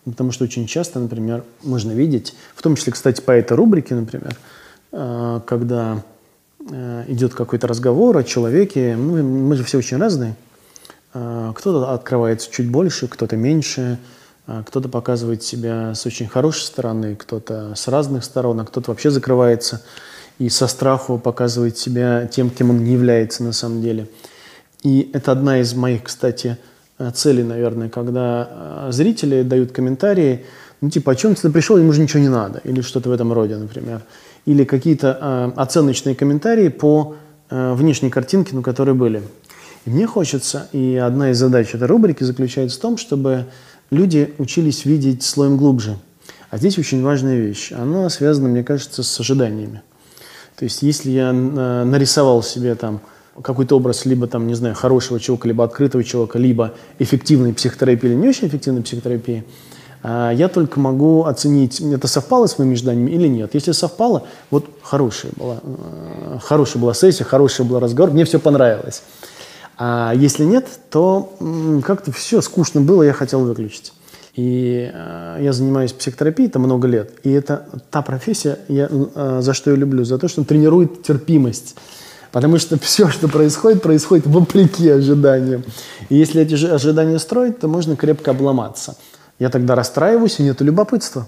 [0.05, 4.37] Потому что очень часто, например, можно видеть, в том числе, кстати, по этой рубрике, например,
[4.93, 6.03] э, когда
[6.61, 10.37] э, идет какой-то разговор о человеке, ну, мы же все очень разные.
[11.13, 13.99] Э, кто-то открывается чуть больше, кто-то меньше,
[14.47, 19.83] кто-то показывает себя с очень хорошей стороны, кто-то с разных сторон, а кто-то вообще закрывается
[20.39, 24.09] и со страху показывает себя тем, кем он не является на самом деле–
[24.87, 26.59] и это одна из моих, кстати,
[26.99, 28.49] э, целей, наверное, когда
[28.89, 30.45] э, зрители дают комментарии,
[30.81, 33.33] ну, типа, о чем ты пришел, ему же ничего не надо, или что-то в этом
[33.33, 34.03] роде, например.
[34.45, 37.17] Или какие-то э, оценочные комментарии по
[37.51, 39.23] э, внешней картинке, ну, которые были.
[39.87, 43.47] И мне хочется, и одна из задач этой рубрики заключается в том, чтобы
[43.91, 45.97] люди учились видеть слоем глубже.
[46.51, 47.73] А здесь очень важная вещь.
[47.73, 49.83] Она связана, мне кажется, с ожиданиями.
[50.57, 51.33] То есть, если я э,
[51.85, 53.01] нарисовал себе там
[53.43, 58.15] какой-то образ либо там, не знаю, хорошего человека, либо открытого человека, либо эффективной психотерапии или
[58.15, 59.45] не очень эффективной психотерапии,
[60.03, 63.55] а, я только могу оценить, это совпало с моими ожиданиями или нет.
[63.55, 69.03] Если совпало, вот хорошая была, э, хорошая была сессия, хороший был разговор, мне все понравилось.
[69.79, 71.35] А если нет, то
[71.85, 73.93] как-то все скучно было, я хотел выключить.
[74.35, 77.13] И э, я занимаюсь психотерапией там много лет.
[77.23, 81.75] И это та профессия, я, э, за что я люблю, за то, что тренирует терпимость.
[82.33, 85.65] Потому что все, что происходит, происходит вопреки ожиданиям.
[86.11, 88.97] И если эти же ожидания строить, то можно крепко обломаться.
[89.39, 91.27] Я тогда расстраиваюсь, и нет любопытства.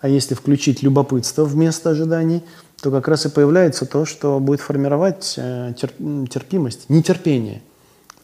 [0.00, 2.42] А если включить любопытство вместо ожиданий,
[2.82, 7.62] то как раз и появляется то, что будет формировать э, терпимость, нетерпение.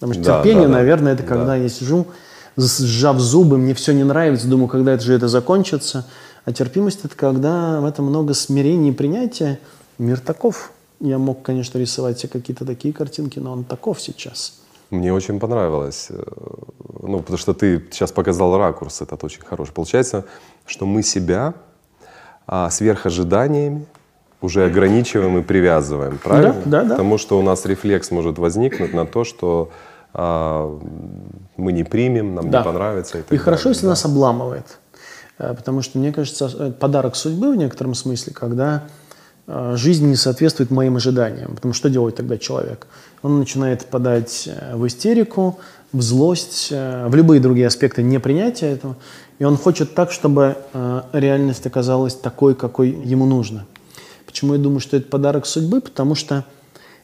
[0.04, 0.78] Потому что да, терпение, да, да.
[0.80, 1.56] наверное, это когда да.
[1.56, 2.06] я сижу,
[2.58, 6.06] сжав зубы, мне все не нравится, думаю, когда это же это закончится.
[6.44, 9.58] А терпимость– это когда в этом много смирения и принятия.
[9.96, 10.72] Мир таков.
[11.00, 14.60] Я мог, конечно, рисовать себе какие-то такие картинки, но он таков сейчас.
[14.90, 16.08] Мне очень понравилось.
[16.10, 16.22] Э,
[17.00, 19.72] ну, потому что ты сейчас показал ракурс, этот очень хороший.
[19.72, 20.26] Получается,
[20.66, 21.54] что мы себя
[22.46, 23.86] а, сверх ожиданиями
[24.42, 26.60] уже ограничиваем и привязываем, правильно?
[26.66, 26.90] Да, да, да.
[26.90, 29.70] Потому что у нас рефлекс может возникнуть на то, что
[30.14, 32.58] мы не примем, нам да.
[32.58, 33.18] не понравится.
[33.18, 33.90] И, так и хорошо, если да.
[33.90, 34.78] нас обламывает.
[35.38, 38.84] Э, потому что, мне кажется, э, подарок судьбы в некотором смысле, когда
[39.46, 41.54] Э, жизнь не соответствует моим ожиданиям.
[41.54, 42.86] Потому что делает тогда человек?
[43.22, 45.58] Он начинает подать э, в истерику,
[45.92, 48.96] в злость, в любые другие аспекты непринятия этого.
[49.38, 50.56] И он хочет так, чтобы
[51.12, 53.64] реальность оказалась такой, какой ему нужно.
[54.26, 55.80] Почему я думаю, что это подарок судьбы?
[55.80, 56.44] Потому что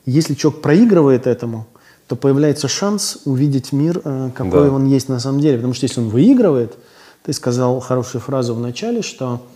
[0.07, 1.69] если человек проигрывает этому,
[2.11, 4.01] то появляется шанс увидеть мир,
[4.35, 4.73] какой да.
[4.73, 5.59] он есть на самом деле.
[5.59, 6.75] Потому что если он выигрывает,
[7.23, 9.47] ты сказал хорошую фразу в начале, что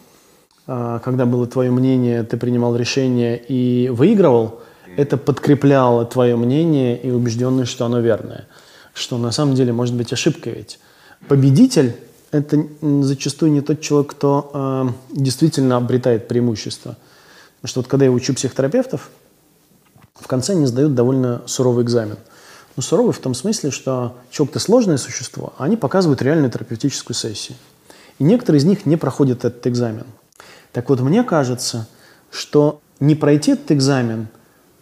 [0.69, 4.61] а, когда было твое мнение, ты принимал решение и выигрывал,
[4.97, 8.47] это подкрепляло твое мнение и убежденность, что оно верное.
[8.93, 10.79] Что на самом деле может быть ошибка ведь.
[11.27, 11.97] Победитель–
[12.31, 12.65] это
[13.03, 16.97] зачастую не тот человек, кто э, действительно обретает преимущество.
[17.57, 19.11] Потому что вот когда я учу психотерапевтов,
[20.15, 22.19] в конце они сдают довольно суровый экзамен.
[22.77, 27.57] Ну, суровый в том смысле, что человек-то сложное существо, а они показывают реальную терапевтическую сессию.
[28.19, 30.07] И некоторые из них не проходят этот экзамен–
[30.75, 31.87] так вот, мне кажется,
[32.33, 34.27] что не пройти этот экзамен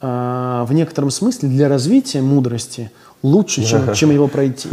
[0.00, 2.90] э, в некотором смысле для развития мудрости
[3.22, 4.70] лучше, чем, чем его пройти.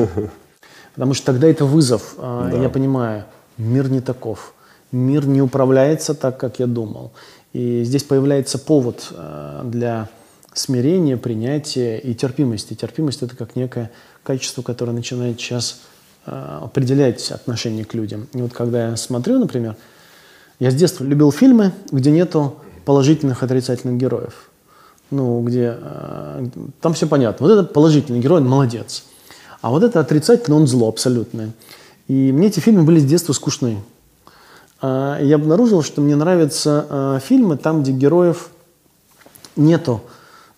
[0.95, 2.15] Потому что тогда это вызов.
[2.17, 2.57] Э, да.
[2.57, 3.25] Я понимаю,
[3.57, 4.53] мир не таков.
[4.93, 7.11] Мир не управляется так, как я думал.
[7.51, 10.07] И здесь появляется повод э, для
[10.53, 12.73] смирения, принятия и терпимости.
[12.73, 13.91] Терпимость– это как некое
[14.23, 15.81] качество, которое начинает сейчас
[16.25, 18.27] э, определять отношение к людям.
[18.33, 19.75] И вот когда я смотрю, например,
[20.59, 24.49] я с детства любил фильмы, где нету положительных, отрицательных героев.
[25.11, 25.77] Ну, где...
[25.79, 26.45] Э,
[26.81, 27.47] там все понятно.
[27.47, 29.03] Вот это положительный герой, он молодец.
[29.61, 31.51] А вот это отрицательный, он зло абсолютное.
[32.07, 33.81] И мне эти фильмы были с детства скучны.
[34.81, 38.49] Э, я обнаружил, что мне нравятся фильмы там, где героев
[39.55, 40.01] нету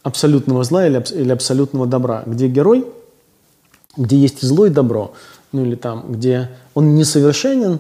[0.04, 2.24] абсолютного зла или, или абсолютного добра.
[2.26, 2.86] Где герой,
[3.98, 5.14] где есть и зло, и добро.
[5.52, 7.80] Ну или там, где он несовершенен,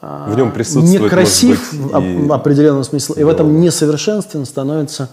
[0.00, 2.26] в нем присутствует, некрасив быть, и...
[2.26, 3.20] в определенном смысле.
[3.20, 5.10] И в этом несовершенстве становится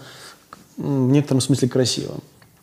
[0.76, 2.20] в некотором смысле красивым.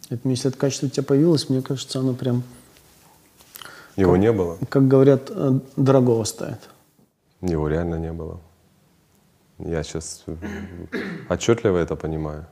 [0.09, 2.43] Это, если это качество у тебя появилось, мне кажется, оно прям
[3.95, 4.57] Его не было?
[4.67, 6.59] Как говорят, э, дорогого стоит.
[7.41, 8.41] Его реально не было.
[9.59, 10.25] Я сейчас
[11.29, 12.45] отчетливо это понимаю.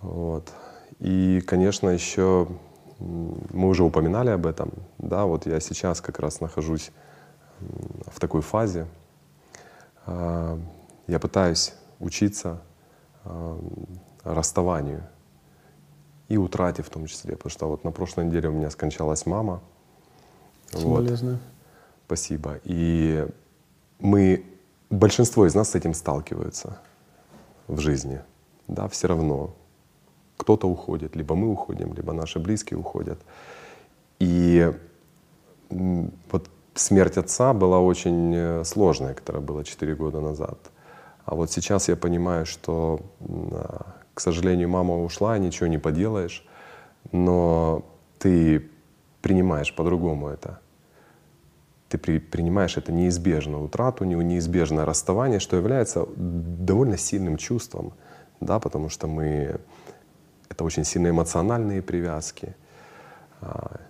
[0.00, 0.52] Вот.
[0.98, 2.48] И, конечно, еще
[2.98, 4.72] мы уже упоминали об этом.
[4.98, 6.90] Да, вот я сейчас как раз нахожусь
[8.06, 8.86] в такой фазе.
[10.06, 10.58] А,
[11.06, 12.60] я пытаюсь учиться
[14.24, 15.02] расставанию
[16.28, 19.60] и утрате в том числе, потому что вот на прошлой неделе у меня скончалась мама.
[20.70, 21.36] Соболезную.
[21.36, 21.42] Вот.
[22.06, 22.60] Спасибо.
[22.64, 23.26] И
[23.98, 24.44] мы,
[24.90, 26.78] большинство из нас с этим сталкиваются
[27.66, 28.20] в жизни.
[28.66, 29.54] Да, все равно.
[30.38, 33.18] Кто-то уходит, либо мы уходим, либо наши близкие уходят.
[34.18, 34.72] И
[35.68, 40.58] вот смерть отца была очень э, сложная, которая была 4 года назад.
[41.24, 46.46] А вот сейчас я понимаю, что, а, к сожалению, мама ушла, ничего не поделаешь,
[47.12, 47.84] но
[48.18, 48.70] ты
[49.20, 50.60] принимаешь по-другому это.
[51.90, 57.92] Ты при, принимаешь это неизбежную утрату, неизбежное расставание, что является довольно сильным чувством,
[58.40, 59.60] да, потому что мы
[60.48, 62.56] это очень сильные эмоциональные привязки,
[63.40, 63.80] а,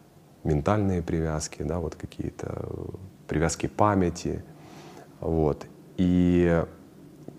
[0.44, 2.68] ментальные привязки, да, вот какие-то
[3.26, 4.42] привязки памяти.
[5.20, 5.66] Вот.
[5.96, 6.64] И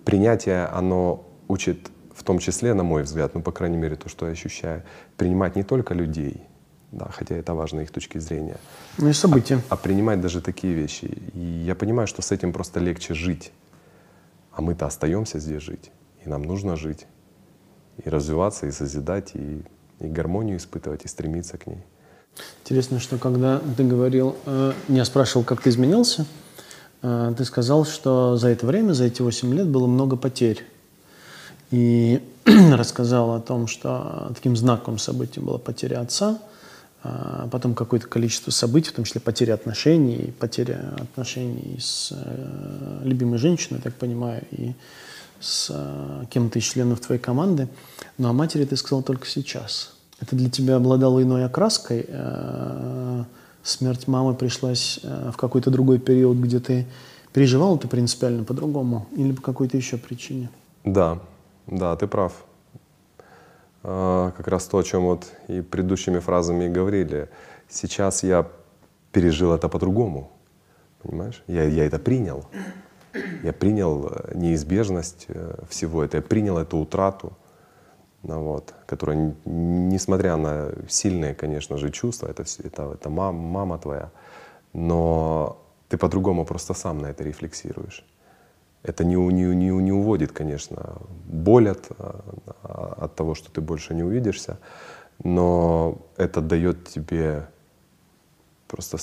[0.06, 4.26] принятие, оно учит в том числе, на мой взгляд, ну, по крайней мере, то, что
[4.26, 4.84] я ощущаю,
[5.16, 6.44] принимать не только людей,
[6.92, 8.58] да, хотя это важно их точки зрения.
[8.98, 9.56] Ну и события.
[9.70, 11.06] А, а принимать даже такие вещи.
[11.34, 13.52] И я понимаю, что с этим просто легче жить.
[14.52, 15.92] А мы-то остаемся здесь жить.
[16.26, 17.06] И нам нужно жить.
[18.04, 19.62] И развиваться, и созидать, и,
[20.00, 21.84] и гармонию испытывать, и стремиться к ней.
[22.64, 26.26] Интересно, что когда ты говорил, э, я спрашивал, как ты изменился,
[27.02, 30.66] э, ты сказал, что за это время, за эти 8 лет было много потерь.
[31.72, 36.40] И рассказал о том, что таким знаковым событием была потеря отца,
[37.02, 43.38] а потом какое-то количество событий, в том числе потеря отношений, потеря отношений с э, любимой
[43.38, 44.74] женщиной, так понимаю, и
[45.40, 47.68] с кем-то из членов твоей команды.
[48.18, 52.06] Ну а матери ты сказал только сейчас– это для тебя обладало иной окраской?
[52.08, 53.24] Э,
[53.64, 56.88] смерть мамы пришлась э, в какой-то другой период, где ты
[57.34, 60.50] переживал это принципиально по-другому или по какой-то еще причине?
[60.84, 61.20] Да,
[61.68, 62.34] да, ты прав.
[63.82, 67.30] Как раз то, о чем вот и предыдущими фразами говорили.
[67.70, 68.46] Сейчас я
[69.14, 70.32] пережил это по-другому,
[71.02, 71.42] понимаешь?
[71.48, 72.46] Я, я это принял.
[73.44, 75.28] Я принял э, неизбежность
[75.70, 77.34] всего этого, я принял эту утрату
[78.24, 84.12] ну, вот, которая, несмотря на сильные, конечно же, чувства, это, это, это мам, мама твоя,
[84.74, 88.06] но ты по-другому просто сам на это рефлексируешь.
[88.84, 93.94] Это не, не, не, не уводит, конечно, боль от, а, от того, что ты больше
[93.94, 94.58] не увидишься,
[95.24, 97.48] но это дает тебе
[98.68, 98.98] просто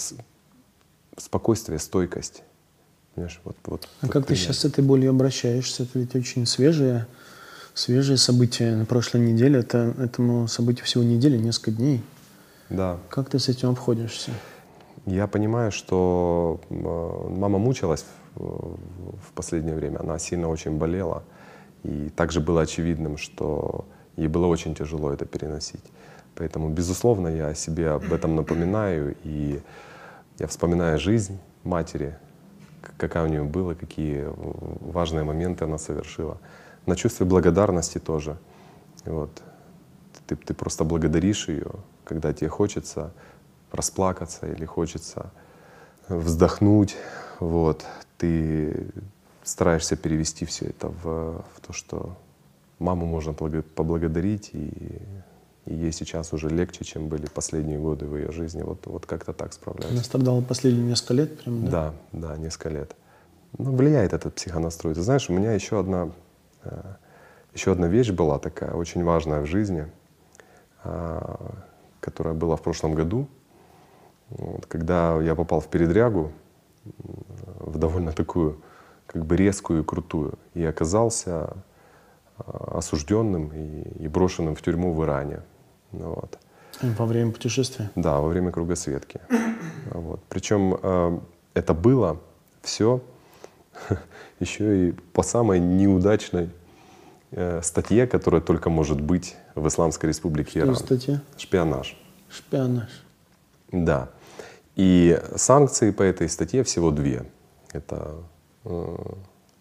[1.17, 2.43] спокойствие, стойкость.
[3.17, 3.41] Понимаешь?
[3.45, 5.83] Вот, вот, а вот как ты сейчас с этой болью обращаешься?
[5.83, 7.07] Это ведь очень свежее
[7.73, 9.61] свежие события на прошлой неделе.
[9.61, 12.03] Это, этому событию всего недели, несколько дней.
[12.71, 12.99] Да.
[13.09, 14.33] Как ты с этим обходишься?
[15.07, 20.01] Я понимаю, что э, мама мучилась в последнее время.
[20.01, 21.23] Она сильно очень болела.
[21.85, 25.85] И также было очевидным, что ей было очень тяжело это переносить.
[26.35, 29.17] Поэтому, безусловно, я себе об этом напоминаю.
[29.25, 29.61] И
[30.39, 32.19] я вспоминаю жизнь матери,
[32.97, 34.27] какая у нее была, какие
[34.93, 36.39] важные моменты она совершила
[36.87, 38.39] на чувстве благодарности тоже.
[39.05, 39.43] Вот.
[40.27, 41.71] Ты, ты просто благодаришь ее,
[42.05, 43.13] когда тебе хочется
[43.73, 45.33] расплакаться или хочется
[46.09, 46.97] вздохнуть.
[47.41, 47.85] Вот.
[48.19, 48.89] Ты
[49.43, 52.17] стараешься перевести все это в, в то, что
[52.79, 54.73] маму можно поблагодарить, и,
[55.67, 58.63] и ей сейчас уже легче, чем были последние годы в ее жизни.
[58.63, 59.93] Вот, вот как-то так справляюсь.
[59.93, 61.39] Она страдала последние несколько лет?
[61.39, 61.95] Прям, да?
[62.13, 62.97] да, да, несколько лет.
[63.59, 64.95] Ну, влияет этот психонастрой.
[64.95, 66.11] Ты знаешь, у меня еще одна
[66.67, 66.95] Э,
[67.55, 69.87] Еще одна вещь была такая, очень важная в жизни,
[70.85, 71.55] а,
[72.01, 73.29] которая была в прошлом году,
[74.29, 76.33] вот, когда я попал в передрягу,
[77.61, 78.61] в довольно такую
[79.07, 81.57] как бы резкую и крутую, и оказался
[82.37, 85.41] а, осужденным и брошенным в тюрьму в Иране.
[85.99, 86.39] Вот.
[86.83, 87.91] Во время путешествия?
[87.95, 89.21] Да, во время кругосветки.
[89.93, 90.21] Вот.
[90.29, 91.19] Причем э,
[91.55, 92.19] это было
[92.63, 93.01] все
[94.41, 96.51] еще и по самой неудачной
[97.31, 100.75] э, статье, которая только может быть в Исламской Республике Что Иран.
[100.77, 101.21] статья?
[101.39, 101.97] Шпионаж.
[102.29, 102.91] Шпионаж.
[103.71, 104.09] Да.
[104.75, 107.25] И санкции по этой статье всего две.
[107.73, 108.17] Это
[108.65, 108.97] э,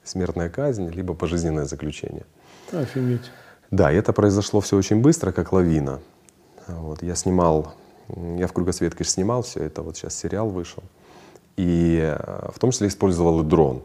[0.04, 2.26] смертная казнь, либо пожизненное заключение.
[2.72, 3.32] Офигеть.
[3.72, 6.00] Да, и это произошло все очень быстро, как лавина.
[6.68, 7.04] Вот.
[7.04, 7.74] Я снимал
[8.38, 10.84] Я в «Кругосветке» снимал все это, вот сейчас сериал вышел.
[11.58, 13.82] И э, в том числе использовал и дрон.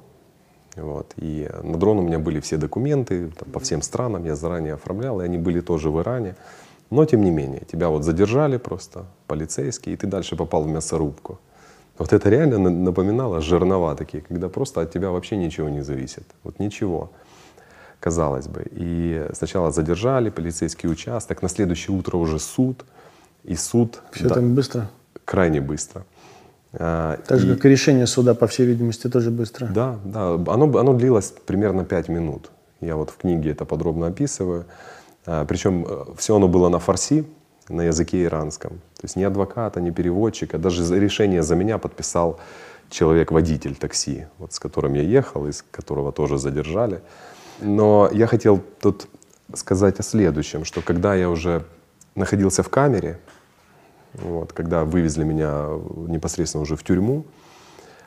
[0.77, 1.15] Вот.
[1.17, 5.21] И на дрон у меня были все документы там, по всем странам, я заранее оформлял,
[5.21, 6.37] и они были тоже в Иране.
[6.91, 11.39] Но тем не менее, тебя вот задержали просто, полицейские, и ты дальше попал в мясорубку.
[11.99, 16.25] Вот это реально напоминало жернова такие, когда просто от тебя вообще ничего не зависит.
[16.43, 17.11] Вот ничего,
[18.01, 18.65] казалось бы.
[18.71, 22.85] И сначала задержали полицейский участок, на следующее утро уже суд.
[23.45, 24.01] И суд...
[24.13, 24.91] Все да, там быстро?
[25.25, 26.05] Крайне быстро.
[26.73, 29.67] А, так же, и, как и решение суда, по всей видимости, тоже быстро.
[29.67, 30.35] Да, да.
[30.35, 32.51] Оно, оно длилось примерно 5 минут.
[32.81, 34.65] Я вот в книге это подробно описываю.
[35.27, 37.25] А, причем э, все оно было на фарси,
[37.69, 38.71] на языке иранском.
[38.71, 42.39] То есть ни адвоката, ни переводчика, даже решение за меня подписал
[42.89, 47.01] человек-водитель такси, вот с которым я ехал, из которого тоже задержали.
[47.61, 49.09] Но я хотел тут
[49.55, 51.65] сказать о следующем, что когда я уже
[52.15, 53.19] находился в камере,
[54.15, 55.69] вот, когда вывезли меня
[56.09, 57.25] непосредственно уже в тюрьму,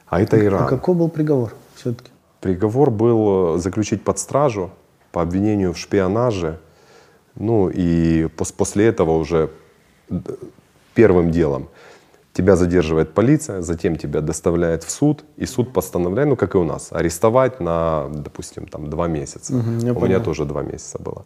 [0.07, 0.63] а это а Иран.
[0.63, 2.11] А какой был приговор все-таки?
[2.41, 4.71] Приговор был заключить под стражу
[5.11, 6.59] по обвинению в шпионаже,
[7.35, 9.49] ну и после этого уже
[10.93, 11.69] первым делом
[12.33, 16.63] тебя задерживает полиция, затем тебя доставляет в суд, и суд постановляет, ну как и у
[16.63, 19.53] нас, арестовать на, допустим, там два месяца.
[19.53, 20.01] Угу, у понял.
[20.05, 21.25] меня тоже два месяца было.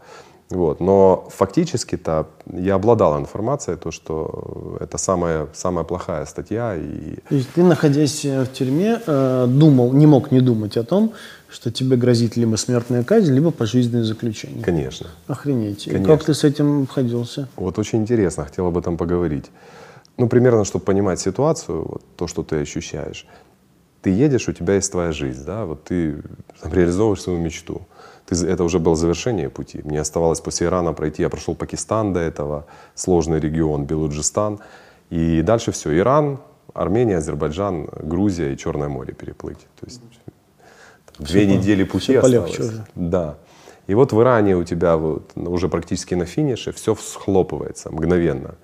[0.49, 0.79] Вот.
[0.79, 6.75] Но фактически-то я обладал информацией, то, что это самая, самая плохая статья.
[6.75, 7.15] И...
[7.27, 11.11] То есть ты, находясь в тюрьме, э, думал, не мог не думать о том,
[11.49, 14.63] что тебе грозит либо смертная казнь, либо пожизненное заключение.
[14.63, 15.07] Конечно.
[15.27, 15.85] Охренеть.
[15.85, 16.03] Конечно.
[16.03, 17.49] И как ты с этим обходился?
[17.57, 19.45] Вот очень интересно, хотел об этом поговорить.
[20.17, 23.27] Ну, примерно, чтобы понимать ситуацию, вот, то, что ты ощущаешь.
[24.01, 26.21] Ты едешь, у тебя есть твоя жизнь, да, вот ты
[26.61, 27.81] там, реализовываешь свою мечту
[28.27, 29.81] ты, это уже было завершение пути.
[29.83, 34.59] Мне оставалось после Ирана пройти, я прошел Пакистан до этого, сложный регион, Белуджистан.
[35.09, 36.39] И дальше все, Иран,
[36.73, 39.59] Армения, Азербайджан, Грузия и Черное море переплыть.
[39.79, 40.01] То есть
[41.17, 42.59] две все, недели пути осталось.
[42.59, 42.85] Уже.
[42.95, 43.37] Да.
[43.87, 48.55] И вот в Иране у тебя вот уже практически на финише все схлопывается мгновенно.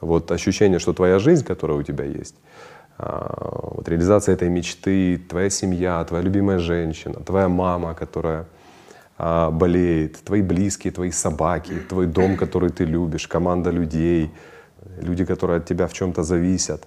[0.00, 2.34] Вот ощущение, что твоя жизнь, которая у тебя есть,
[2.98, 8.46] а, вот реализация этой мечты, твоя семья, твоя любимая женщина, твоя мама, которая
[9.18, 14.30] а, болеет, твои близкие, твои собаки, твой дом, который ты любишь, команда людей,
[15.00, 16.86] люди, которые от тебя в чем-то зависят.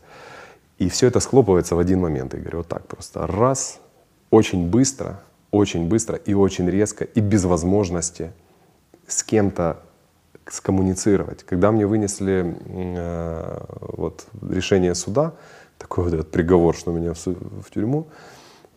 [0.77, 3.27] И все это схлопывается в один момент, Игорь, вот так просто.
[3.27, 3.79] Раз,
[4.29, 5.19] очень быстро,
[5.51, 8.31] очень быстро и очень резко, и без возможности
[9.07, 9.79] с кем-то
[10.49, 11.43] скоммуницировать.
[11.43, 15.33] Когда мне вынесли э, вот, решение суда,
[15.77, 18.07] такой вот этот приговор, что меня в, в тюрьму,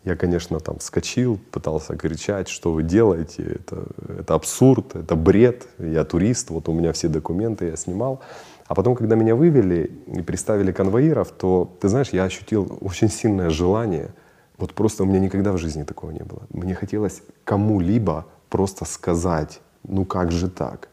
[0.04, 3.84] я, конечно, там вскочил, пытался кричать, что вы делаете, это,
[4.20, 8.20] это абсурд, это бред, я турист, вот у меня все документы, я снимал.
[8.66, 13.50] А потом, когда меня вывели и представили конвоиров, то, ты знаешь, я ощутил очень сильное
[13.50, 14.12] желание,
[14.58, 16.42] вот просто у меня никогда в жизни такого не было.
[16.50, 20.88] Мне хотелось кому-либо просто сказать, ну как же так?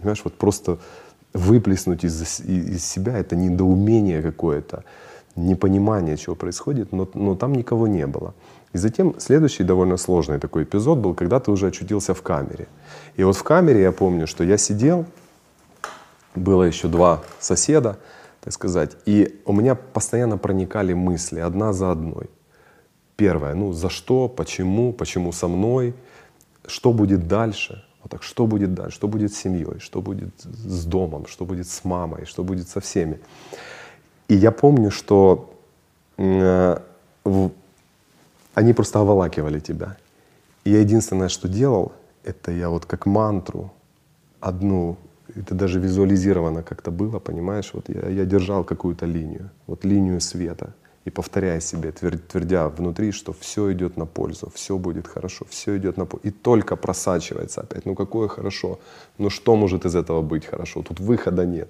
[0.00, 0.78] Понимаешь, вот просто
[1.32, 4.84] выплеснуть из, из себя это недоумение какое-то
[5.36, 8.34] непонимание, чего происходит, но, но там никого не было.
[8.72, 12.68] И затем следующий довольно сложный такой эпизод был, когда ты уже очутился в камере.
[13.16, 15.06] И вот в камере я помню, что я сидел,
[16.34, 17.98] было еще два соседа,
[18.40, 22.30] так сказать, и у меня постоянно проникали мысли одна за одной.
[23.16, 25.94] Первое, ну за что, почему, почему со мной,
[26.66, 30.84] что будет дальше, вот так, что будет дальше, что будет с семьей, что будет с
[30.84, 33.20] домом, что будет с мамой, что будет со всеми.
[34.28, 35.54] И я помню, что
[36.16, 36.78] э,
[37.24, 37.50] в,
[38.54, 39.96] они просто оволакивали тебя.
[40.64, 41.92] И я единственное, что делал,
[42.24, 43.72] это я вот как мантру
[44.40, 44.96] одну,
[45.34, 50.74] это даже визуализировано как-то было, понимаешь, вот я, я держал какую-то линию, вот линию света,
[51.04, 55.96] и повторяя себе, твердя внутри, что все идет на пользу, все будет хорошо, все идет
[55.96, 56.28] на пользу.
[56.28, 58.78] И только просачивается опять, ну какое хорошо,
[59.18, 61.68] ну что может из этого быть хорошо, тут выхода нет.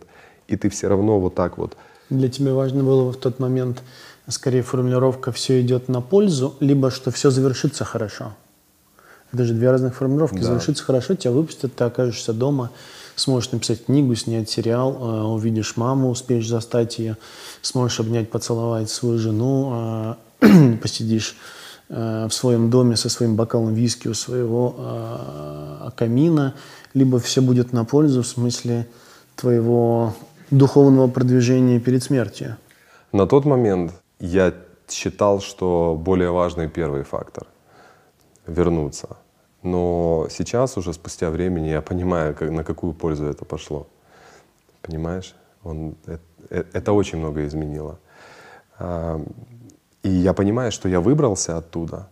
[0.48, 1.76] И ты все равно вот так вот
[2.10, 3.82] для тебя важно было в тот момент
[4.28, 8.32] скорее формулировка «все идет на пользу», либо что все завершится хорошо.
[9.32, 10.38] Это же две разных формулировки.
[10.38, 10.42] Да.
[10.42, 12.70] Завершится хорошо, тебя выпустят, ты окажешься дома,
[13.20, 17.16] сможешь написать книгу, снять сериал, э, увидишь маму, успеешь застать ее,
[17.62, 21.36] сможешь обнять, поцеловать свою жену, э, посидишь
[21.88, 24.74] э, в своем доме со своим бокалом виски у своего
[25.96, 26.54] камина,
[26.94, 28.88] либо все будет на пользу в смысле
[29.36, 30.14] твоего
[30.50, 32.56] духовного продвижения перед смертью?
[33.12, 34.54] На тот момент я
[34.88, 37.46] считал, что более важный первый фактор—
[38.46, 39.16] вернуться.
[39.62, 43.86] Но сейчас, уже спустя времени, я понимаю, как, на какую пользу это пошло.
[44.82, 45.34] Понимаешь?
[45.62, 47.98] Он, это, э, это очень много изменило.
[48.78, 49.20] А,
[50.02, 52.08] и я понимаю, что я выбрался оттуда.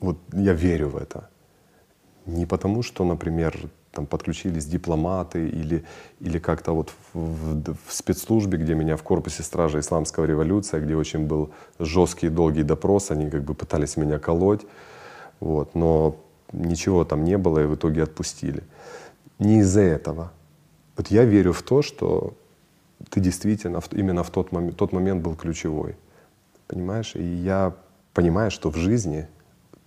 [0.00, 1.28] Вот я верю в это.
[2.26, 3.58] Не потому, что, например,
[3.90, 5.84] там подключились дипломаты или,
[6.20, 10.96] или как-то вот в, в, в спецслужбе, где меня в корпусе стражи исламского революция, где
[10.96, 14.62] очень был жесткий долгий допрос, они как бы пытались меня колоть,
[15.40, 16.16] вот, но
[16.54, 18.62] ничего там не было и в итоге отпустили.
[19.38, 20.32] Не из-за этого.
[20.96, 22.34] Вот я верю в то, что
[23.10, 25.96] ты действительно именно в тот момент, тот момент был ключевой.
[26.66, 27.14] Понимаешь?
[27.14, 27.74] И я
[28.12, 29.26] понимаю, что в жизни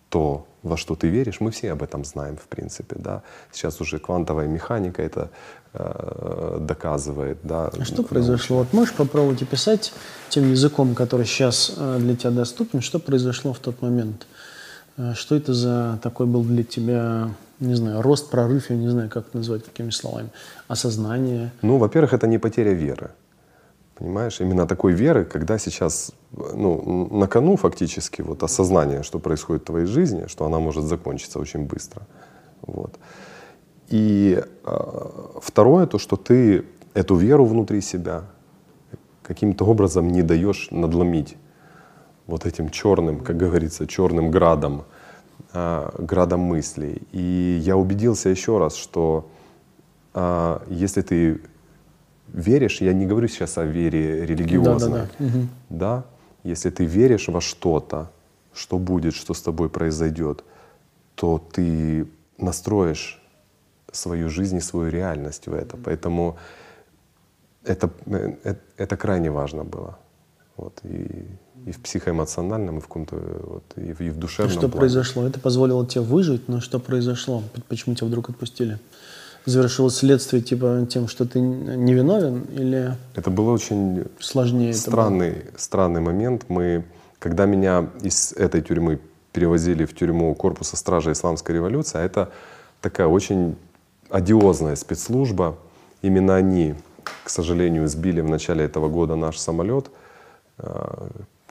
[0.10, 3.24] то, во что ты веришь, мы все об этом знаем, в принципе, да.
[3.52, 5.30] Сейчас уже квантовая механика это
[5.74, 7.68] э, доказывает, да.
[7.68, 8.60] А что произошло?
[8.60, 9.94] Вот можешь попробовать описать
[10.30, 14.28] тем языком, который сейчас э, для тебя доступен, что произошло в тот момент?
[14.98, 17.30] Э, что это за такой был для тебя,
[17.60, 20.30] не знаю, рост, прорыв, я не знаю, как это назвать, какими словами,
[20.68, 21.52] осознание?
[21.62, 23.12] Ну, во-первых, это не потеря веры.
[23.96, 29.66] Понимаешь, именно такой веры, когда сейчас ну, на кону фактически вот осознание, что происходит в
[29.66, 32.04] твоей жизни, что она может закончиться очень быстро.
[32.62, 32.94] Вот.
[33.90, 35.02] И э,
[35.42, 38.24] второе, то, что ты эту веру внутри себя
[39.24, 41.38] каким-то образом не даешь надломить
[42.28, 44.84] вот этим черным, как говорится, черным градом,
[45.54, 47.02] э, градом мыслей.
[47.12, 49.30] И я убедился еще раз, что
[50.14, 51.42] э, если ты
[52.28, 55.48] веришь, я не говорю сейчас о вере религиозной, да, да, да.
[55.70, 56.04] да?
[56.44, 58.12] Если ты веришь во что-то,
[58.54, 60.44] что будет, что с тобой произойдет,
[61.16, 62.08] то ты
[62.38, 63.22] настроишь
[63.92, 65.78] свою жизнь и свою реальность в это.
[65.78, 66.38] Поэтому
[67.64, 69.98] это, это, э, это крайне важно было.
[70.58, 71.26] Вот, и,
[71.66, 74.52] и в психоэмоциональном, и в каком-то вот, и, в, и в душевном.
[74.52, 74.80] И что плане.
[74.80, 75.28] произошло?
[75.28, 77.44] Это позволило тебе выжить, но что произошло?
[77.68, 78.80] Почему тебя вдруг отпустили?
[79.48, 85.42] завершилось следствие типа тем, что ты невиновен или это было очень сложнее странный было?
[85.58, 86.46] странный момент.
[86.50, 86.84] Мы,
[87.18, 89.00] когда меня из этой тюрьмы
[89.32, 92.30] перевозили в тюрьму корпуса стражи исламской революции, а это
[92.82, 93.56] такая очень
[94.10, 95.58] одиозная спецслужба.
[96.02, 96.76] Именно они,
[97.24, 99.90] к сожалению, сбили в начале этого года наш самолет,
[100.58, 101.08] э,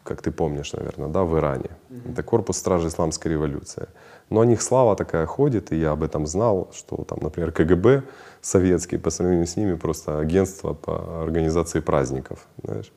[0.06, 1.70] как ты помнишь, наверное, да, в Иране.
[1.90, 2.12] Mm-hmm.
[2.12, 3.88] Это корпус стражи исламской революции.
[4.30, 8.02] Но о них слава такая ходит, и я об этом знал, что там, например, КГБ
[8.40, 12.92] советский по сравнению с ними просто агентство по организации праздников, знаешь.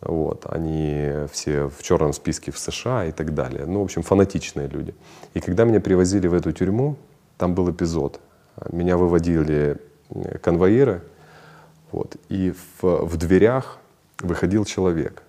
[0.00, 3.64] Вот, они все в черном списке в США и так далее.
[3.66, 4.94] Ну, в общем, фанатичные люди.
[5.34, 6.96] И когда меня привозили в эту тюрьму,
[7.38, 8.20] там был эпизод.
[8.70, 9.78] Меня выводили
[10.42, 11.02] конвоиры,
[11.90, 13.78] вот, и в, в дверях
[14.20, 15.23] выходил человек.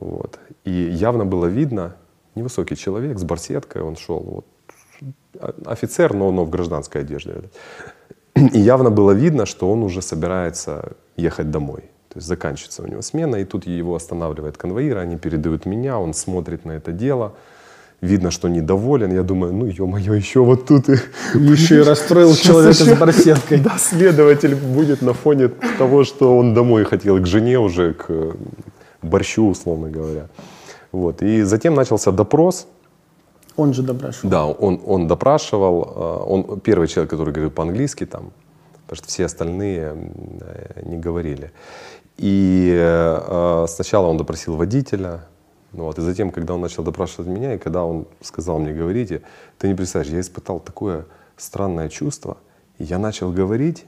[0.00, 0.38] Вот.
[0.64, 1.96] И явно было видно,
[2.34, 4.46] невысокий человек с барсеткой, он шел, вот,
[5.66, 7.34] офицер, но, но в гражданской одежде.
[8.34, 11.82] И явно было видно, что он уже собирается ехать домой.
[12.08, 16.12] То есть заканчивается у него смена, и тут его останавливает конвоир, они передают меня, он
[16.14, 17.34] смотрит на это дело,
[18.00, 19.12] видно, что недоволен.
[19.12, 20.96] Я думаю, ну, ё-моё, еще вот тут и...
[21.34, 23.60] Еще и расстроил человека с барсеткой.
[23.60, 28.34] Да, следователь будет на фоне того, что он домой хотел к жене уже, к
[29.02, 30.28] борщу, условно говоря.
[30.92, 31.22] Вот.
[31.22, 32.66] И затем начался допрос.
[33.56, 34.30] Он же допрашивал.
[34.30, 35.92] Да, он, он допрашивал.
[35.94, 38.32] А, он первый человек, который говорил по-английски там,
[38.82, 39.94] потому что все остальные
[40.82, 41.52] не говорили.
[42.16, 45.22] И э, сначала он допросил водителя,
[45.72, 49.22] ну вот, и затем, когда он начал допрашивать меня, и когда он сказал мне говорите,
[49.56, 51.06] ты не представляешь, я испытал такое
[51.38, 52.36] странное чувство,
[52.78, 53.86] и я начал говорить,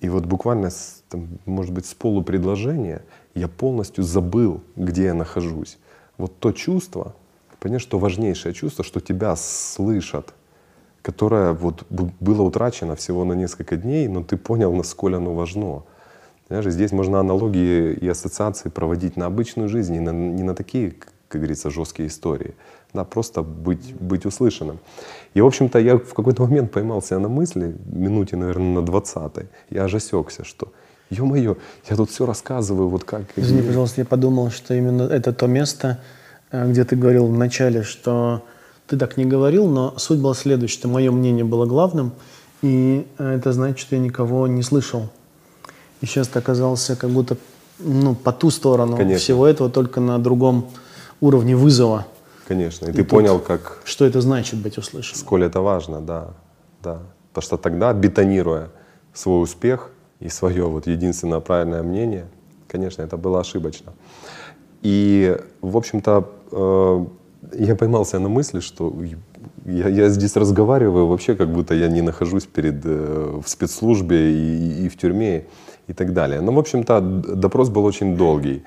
[0.00, 0.70] и вот буквально,
[1.08, 3.02] там, может быть, с полупредложения
[3.34, 5.78] я полностью забыл, где я нахожусь
[6.18, 7.14] вот то чувство,
[7.60, 10.34] понимаешь, что важнейшее чувство, что тебя слышат,
[11.02, 15.82] которое вот было утрачено всего на несколько дней, но ты понял, насколько оно важно.
[16.48, 20.94] Понимаешь, здесь можно аналогии и ассоциации проводить на обычную жизнь, не на, не на такие,
[21.28, 22.54] как говорится, жесткие истории.
[22.92, 24.78] Да, просто быть, быть услышанным.
[25.34, 29.84] И, в общем-то, я в какой-то момент поймался на мысли, минуте, наверное, на 20 я
[29.84, 30.72] аж что
[31.12, 31.56] ё-моё,
[31.88, 33.22] я тут все рассказываю, вот как...
[33.36, 35.98] Извини, пожалуйста, я подумал, что именно это то место,
[36.50, 38.42] э, где ты говорил в начале, что
[38.86, 42.12] ты так не говорил, но суть была следующая, что мое мнение было главным,
[42.62, 45.08] и э, это значит, что я никого не слышал.
[46.00, 47.36] И сейчас ты оказался как будто
[47.78, 49.18] ну, по ту сторону Конечно.
[49.18, 50.68] всего этого, только на другом
[51.20, 52.06] уровне вызова.
[52.48, 53.80] Конечно, и, и ты понял, как...
[53.84, 55.20] Что это значит быть услышанным.
[55.20, 56.28] Сколь это важно, да,
[56.82, 56.98] да.
[57.32, 58.70] Потому что тогда, бетонируя
[59.14, 59.90] свой успех,
[60.22, 62.24] и свое вот единственное правильное мнение,
[62.68, 63.92] конечно, это было ошибочно.
[64.82, 67.06] И, в общем-то, э,
[67.52, 68.94] я поймался на мысли, что
[69.64, 74.86] я, я здесь разговариваю вообще, как будто я не нахожусь перед, э, в спецслужбе и,
[74.86, 75.44] и в тюрьме
[75.88, 76.40] и так далее.
[76.40, 78.62] Но, в общем-то, допрос был очень долгий.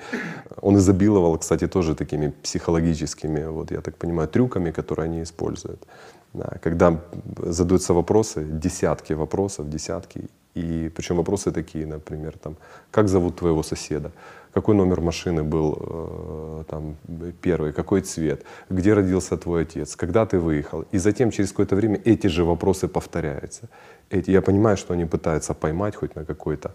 [0.62, 5.86] Он изобиловал, кстати, тоже такими психологическими, вот я так понимаю, трюками, которые они используют.
[6.34, 7.00] Да, когда
[7.38, 12.56] задаются вопросы, десятки вопросов, десятки, и причем вопросы такие, например, там,
[12.90, 14.10] как зовут твоего соседа,
[14.54, 16.96] какой номер машины был э, там,
[17.42, 20.84] первый, какой цвет, где родился твой отец, когда ты выехал.
[20.94, 23.68] И затем через какое-то время эти же вопросы повторяются.
[24.08, 26.70] Эти, я понимаю, что они пытаются поймать хоть на какой-то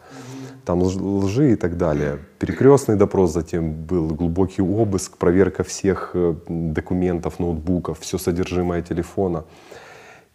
[0.63, 2.19] там лжи и так далее.
[2.37, 9.43] Перекрестный допрос затем был, глубокий обыск, проверка всех э, документов, ноутбуков, все содержимое телефона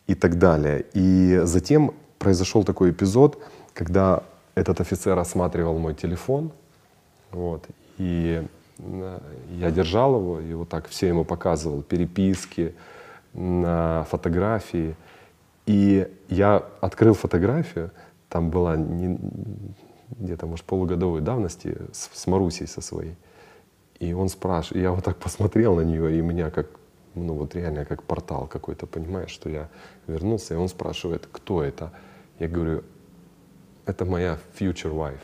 [0.08, 0.84] и так далее.
[0.94, 3.38] И затем произошел такой эпизод,
[3.74, 4.22] когда
[4.54, 6.50] этот офицер осматривал мой телефон,
[7.30, 7.66] вот,
[7.98, 8.46] и
[8.78, 9.18] э,
[9.50, 12.74] я держал его, и вот так все ему показывал, переписки,
[13.36, 14.96] фотографии.
[15.66, 17.90] И я открыл фотографию,
[18.28, 19.18] там была не,
[20.10, 23.16] где-то, может, полугодовой давности с, с Марусей со своей.
[23.98, 26.66] И он спрашивает, я вот так посмотрел на нее, и меня как,
[27.16, 29.68] ну вот реально как портал какой-то, понимаешь, что я
[30.06, 31.92] вернулся, и он спрашивает, кто это?
[32.38, 32.84] Я говорю,
[33.86, 35.20] это моя future wife,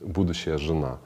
[0.00, 0.98] будущая жена.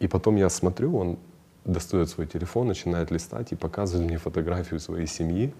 [0.00, 1.18] И потом я смотрю, он
[1.64, 5.54] достает свой телефон, начинает листать и показывает мне фотографию своей семьи.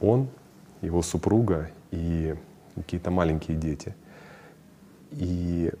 [0.00, 0.28] Он,
[0.80, 2.34] его супруга и
[2.74, 3.94] какие-то маленькие дети.
[5.12, 5.72] И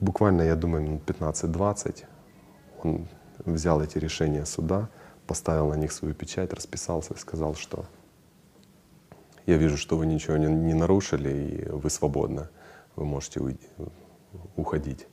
[0.00, 2.04] буквально, я думаю, минут 15-20
[2.84, 3.08] он
[3.44, 4.88] взял эти решения суда,
[5.28, 7.84] поставил на них свою печать, расписался и сказал, что
[9.46, 12.48] я вижу, что вы ничего не, не нарушили, и вы свободны,
[12.96, 13.68] вы можете уйти,
[14.56, 15.06] уходить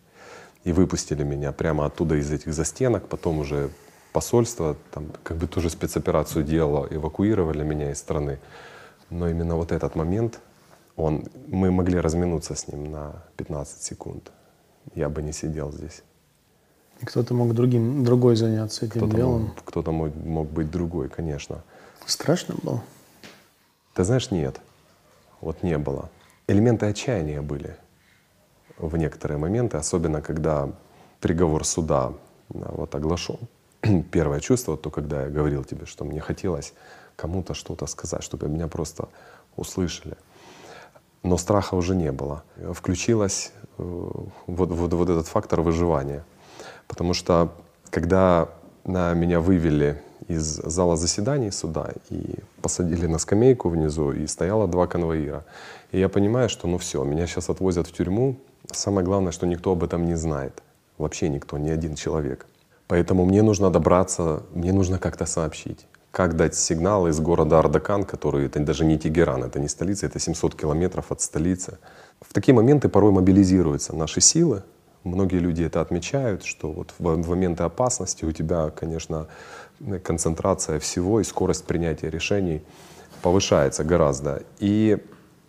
[0.66, 3.08] и выпустили меня прямо оттуда из этих застенок.
[3.08, 3.70] Потом уже
[4.12, 8.40] посольство там как бы тоже спецоперацию делало, эвакуировали меня из страны.
[9.12, 10.40] Но именно вот этот момент,
[10.96, 14.32] он, мы могли разминуться с ним на 15 секунд.
[14.96, 16.02] Я бы не сидел здесь.
[17.04, 19.42] Кто-то мог другим, другой заняться этим кто-то делом.
[19.42, 21.64] Мог, кто-то мог, мог быть другой, конечно.
[22.06, 22.84] Страшно было?
[23.94, 24.60] Ты знаешь, нет.
[25.42, 26.10] Вот не было.
[26.48, 27.76] Элементы отчаяния были
[28.78, 30.70] в некоторые моменты, особенно когда
[31.20, 32.14] приговор суда
[32.50, 33.40] вот оглашен.
[34.12, 36.74] Первое чувство, то когда я говорил тебе, что мне хотелось
[37.16, 39.10] кому-то что-то сказать, чтобы меня просто
[39.56, 40.18] услышали.
[41.24, 42.44] Но страха уже не было.
[42.74, 43.82] Включилась э,
[44.48, 46.24] вот, вот, вот этот фактор выживания.
[46.88, 47.52] Потому что
[47.90, 48.50] когда
[48.84, 54.88] на меня вывели из зала заседаний суда и посадили на скамейку внизу, и стояло два
[54.88, 55.46] конвоира.
[55.92, 58.38] И я понимаю, что ну все, меня сейчас отвозят в тюрьму,
[58.72, 60.64] Самое главное, что никто об этом не знает.
[60.98, 62.46] Вообще никто, ни один человек.
[62.88, 65.86] Поэтому мне нужно добраться, мне нужно как-то сообщить.
[66.12, 70.20] Как дать сигнал из города Ардакан, который это даже не Тегеран, это не столица, это
[70.20, 71.78] 700 километров от столицы.
[72.22, 74.64] В такие моменты порой мобилизируются наши силы.
[75.06, 79.28] Многие люди это отмечают, что вот в моменты опасности у тебя, конечно,
[80.04, 82.64] концентрация всего и скорость принятия решений
[83.22, 84.42] повышается гораздо.
[84.58, 84.98] И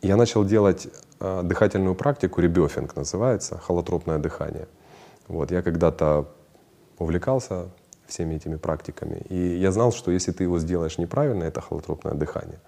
[0.03, 0.89] я начал делать
[1.21, 4.69] э, дыхательную практику, ребёфинг называется, холотропное дыхание.
[5.27, 6.29] Вот, я когда-то
[6.99, 7.71] увлекался
[8.07, 12.61] всеми этими практиками, и я знал, что если ты его сделаешь неправильно, это холотропное дыхание,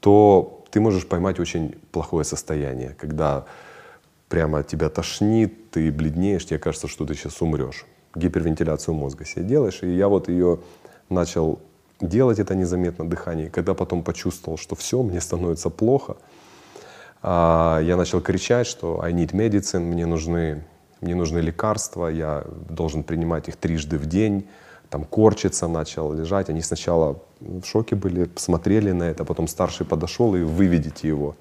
[0.00, 3.44] то ты можешь поймать очень плохое состояние, когда
[4.30, 7.84] прямо тебя тошнит, ты бледнеешь, тебе кажется, что ты сейчас умрешь.
[8.14, 10.60] Гипервентиляцию мозга себе делаешь, и я вот ее
[11.10, 11.58] начал
[12.00, 13.50] делать это незаметно дыхание.
[13.50, 16.16] Когда потом почувствовал, что все, мне становится плохо,
[17.22, 20.64] а, я начал кричать, что I need medicine, мне нужны,
[21.00, 24.46] мне нужны лекарства, я должен принимать их трижды в день.
[24.90, 26.50] Там корчиться начал, лежать.
[26.50, 31.36] Они сначала в шоке были, смотрели на это, потом старший подошел и выведите его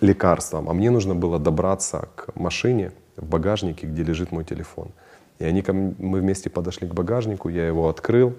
[0.00, 0.68] лекарствам.
[0.68, 4.90] А мне нужно было добраться к машине в багажнике, где лежит мой телефон.
[5.38, 8.34] И они ко мне, мы вместе подошли к багажнику, я его открыл,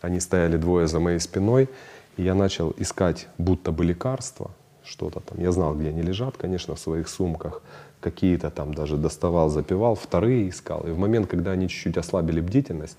[0.00, 1.68] они стояли двое за моей спиной,
[2.16, 4.50] и я начал искать будто бы лекарства,
[4.84, 5.40] что-то там.
[5.40, 7.62] Я знал, где они лежат, конечно, в своих сумках.
[8.00, 10.86] Какие-то там даже доставал, запивал, вторые искал.
[10.86, 12.98] И в момент, когда они чуть-чуть ослабили бдительность,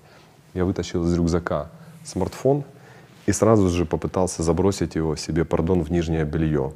[0.54, 1.70] я вытащил из рюкзака
[2.04, 2.64] смартфон
[3.26, 6.72] и сразу же попытался забросить его себе, пардон, в нижнее белье.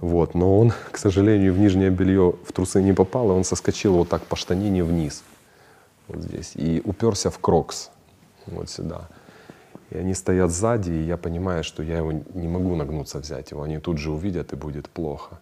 [0.00, 0.34] Вот.
[0.34, 4.08] Но он, к сожалению, в нижнее белье в трусы не попал, и он соскочил вот
[4.08, 5.22] так по штанине вниз,
[6.08, 7.90] вот здесь, и уперся в крокс,
[8.46, 9.08] вот сюда.
[9.90, 13.62] И они стоят сзади, и я понимаю, что я его не могу нагнуться взять его.
[13.62, 15.38] Они тут же увидят, и будет плохо.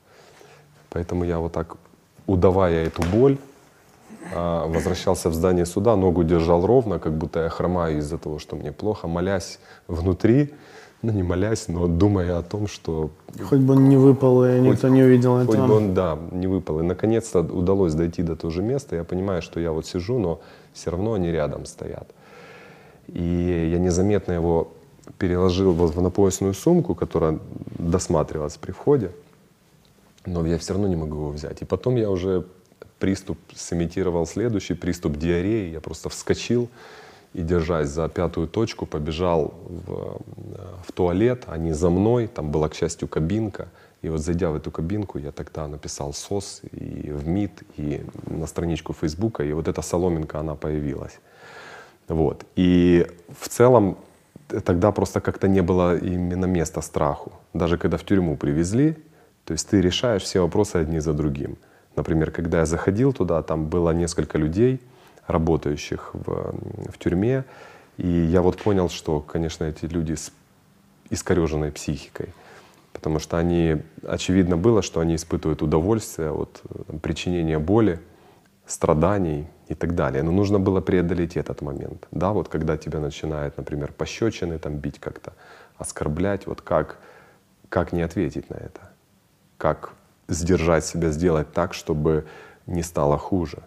[0.90, 1.76] Поэтому я вот так,
[2.26, 3.38] удавая эту боль,
[4.34, 8.56] а, возвращался в здание суда, ногу держал ровно, как будто я хромаю из-за того, что
[8.56, 10.54] мне плохо, молясь внутри,
[11.02, 13.10] ну не молясь, но думая о том, что...
[13.48, 15.66] Хоть бы он не выпал, и хоть- никто не увидел Хоть этого.
[15.66, 16.80] бы он, да, не выпал.
[16.80, 18.96] И наконец-то удалось дойти до того же места.
[18.96, 20.40] Я понимаю, что я вот сижу, но
[20.72, 22.10] все равно они рядом стоят.
[23.08, 24.72] И я незаметно его
[25.18, 27.38] переложил вот в напоясную сумку, которая
[27.78, 29.12] досматривалась при входе.
[30.24, 31.62] Но я все равно не могу его взять.
[31.62, 32.46] И потом я уже
[32.98, 35.70] приступ сымитировал следующий приступ диареи.
[35.70, 36.68] Я просто вскочил
[37.34, 41.44] и, держась за пятую точку, побежал в, э, в туалет.
[41.46, 42.26] Они за мной.
[42.26, 43.68] Там была, к счастью, кабинка.
[44.02, 48.46] И вот зайдя в эту кабинку, я тогда написал СОС и в МИД, и на
[48.46, 49.42] страничку Фейсбука.
[49.44, 51.18] И вот эта соломинка, она появилась.
[52.08, 52.44] Вот.
[52.56, 53.06] И
[53.40, 53.96] в целом
[54.48, 57.32] т- тогда просто как-то не было именно места страху.
[57.54, 58.96] Даже когда в тюрьму привезли,
[59.44, 61.56] то есть ты решаешь все вопросы одни за другим.
[61.96, 64.80] Например, когда я заходил туда, там было несколько людей,
[65.26, 66.54] работающих в,
[66.90, 67.44] в тюрьме,
[67.96, 70.32] и я вот понял, что, конечно, эти люди с
[71.10, 72.28] искореженной психикой.
[72.92, 78.00] Потому что они, очевидно было, что они испытывают удовольствие от э, причинения боли,
[78.66, 80.22] страданий и так далее.
[80.22, 82.08] Но нужно было преодолеть этот момент.
[82.10, 85.32] Да, вот когда тебя начинают, например, пощечины там бить как-то,
[85.76, 86.98] оскорблять, вот как,
[87.68, 88.90] как не ответить на это?
[89.58, 89.92] Как
[90.28, 92.26] сдержать себя, сделать так, чтобы
[92.66, 93.62] не стало хуже?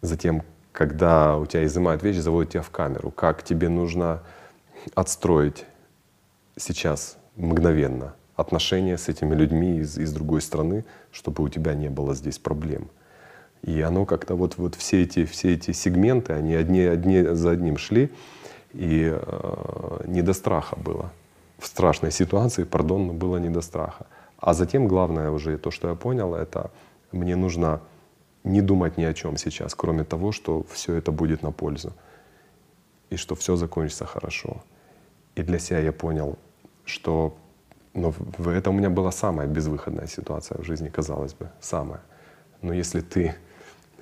[0.00, 0.42] Затем,
[0.72, 4.22] когда у тебя изымают вещи, заводят тебя в камеру, как тебе нужно
[4.94, 5.66] отстроить
[6.56, 12.14] сейчас мгновенно отношения с этими людьми из, из другой страны, чтобы у тебя не было
[12.14, 12.88] здесь проблем.
[13.62, 17.76] И оно как-то вот, вот все, эти, все эти сегменты, они одни, одни за одним
[17.76, 18.10] шли,
[18.72, 21.12] и э, не до страха было.
[21.58, 24.06] В страшной ситуации, пардон, но было не до страха.
[24.38, 26.70] А затем главное уже то, что я понял, это
[27.12, 27.82] мне нужно
[28.44, 31.92] не думать ни о чем сейчас, кроме того, что все это будет на пользу
[33.10, 34.62] и что все закончится хорошо.
[35.34, 36.38] И для себя я понял,
[36.84, 37.36] что
[37.94, 42.00] ну, в- в- это у меня была самая безвыходная ситуация в жизни, казалось бы, самая.
[42.62, 43.34] Но если ты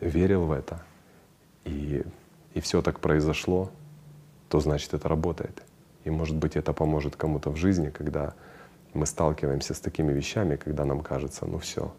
[0.01, 0.83] верил в это,
[1.65, 2.05] и,
[2.55, 3.71] и все так произошло,
[4.49, 5.63] то значит это работает.
[6.05, 8.35] И может быть это поможет кому-то в жизни, когда
[8.95, 11.93] мы сталкиваемся с такими вещами, когда нам кажется, ну все,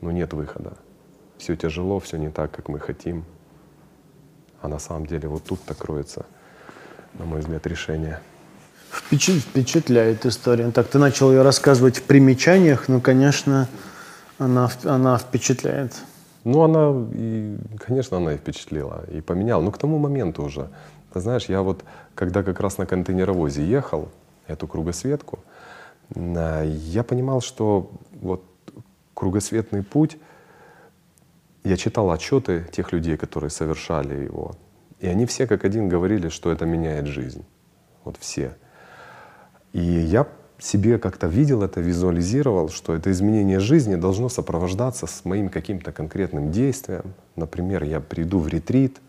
[0.00, 0.76] ну нет выхода.
[1.40, 3.24] Все тяжело, все не так, как мы хотим.
[4.60, 6.26] А на самом деле вот тут-то кроется,
[7.14, 8.20] на мой взгляд, решение.
[8.92, 10.70] Впечат- Впечатляет история.
[10.70, 13.68] Так, ты начал ее рассказывать в примечаниях, но, конечно,
[14.38, 15.94] она, она впечатляет.
[16.44, 19.62] Ну, она, и, конечно, она и впечатлила, и поменяла.
[19.62, 20.68] Ну, к тому моменту уже.
[21.14, 21.84] Ты знаешь, я вот,
[22.14, 24.10] когда как раз на контейнеровозе ехал,
[24.46, 25.38] эту кругосветку,
[26.14, 28.44] а, я понимал, что вот
[29.14, 30.18] кругосветный путь,
[31.64, 34.56] я читал отчеты тех людей, которые совершали его,
[34.98, 37.44] и они все как один говорили, что это меняет жизнь.
[38.04, 38.56] Вот все.
[39.72, 40.26] И я
[40.58, 46.50] себе как-то видел это, визуализировал, что это изменение жизни должно сопровождаться с моим каким-то конкретным
[46.50, 47.14] действием.
[47.36, 49.00] Например, я приду в ретрит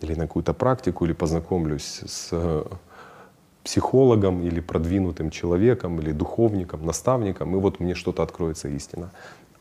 [0.00, 2.64] или на какую-то практику, или познакомлюсь с э,
[3.64, 9.10] психологом или продвинутым человеком, или духовником, наставником, и вот мне что-то откроется истина.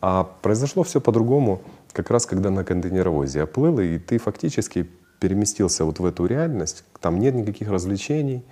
[0.01, 1.61] А произошло все по-другому,
[1.93, 4.87] как раз когда на контейнеровозе я плыл, и ты фактически
[5.19, 8.43] переместился вот в эту реальность, там нет никаких развлечений,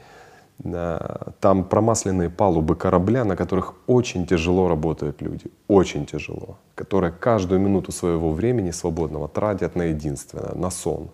[1.40, 7.92] там промасленные палубы корабля, на которых очень тяжело работают люди, очень тяжело, которые каждую минуту
[7.92, 11.10] своего времени свободного тратят на единственное, на сон.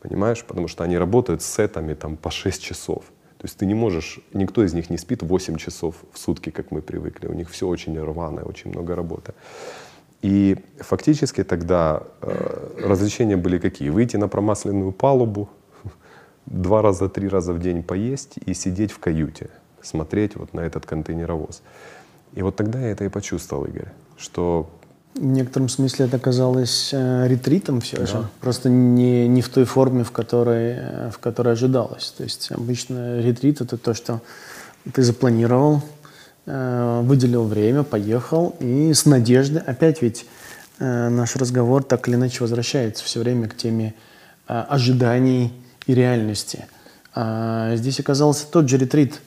[0.00, 0.42] Понимаешь?
[0.44, 3.04] Потому что они работают с сетами там по 6 часов.
[3.36, 6.70] То есть ты не можешь, никто из них не спит 8 часов в сутки, как
[6.70, 7.28] мы привыкли.
[7.28, 9.34] У них все очень рваное, очень много работы.
[10.22, 13.88] И фактически тогда э, развлечения были какие?
[13.88, 15.48] Выйти на промасленную палубу,
[16.46, 19.48] два раза, три раза в день поесть и сидеть в каюте,
[19.82, 21.62] смотреть вот на этот контейнеровоз.
[22.34, 24.68] И вот тогда я это и почувствовал, Игорь, что
[25.14, 30.04] В некотором смысле это казалось э, ретритом все же, просто не, не в той форме,
[30.04, 32.14] в которой, э, в которой ожидалось.
[32.16, 34.20] То есть обычно ретрит— это то, что
[34.92, 35.82] ты запланировал,
[37.02, 40.26] выделил время, поехал, и с надеждой, опять ведь
[40.78, 43.94] э, наш разговор так или иначе возвращается все время к теме
[44.48, 45.52] э, ожиданий
[45.86, 46.66] и реальности.
[47.14, 49.20] А здесь оказался тот же ретрит,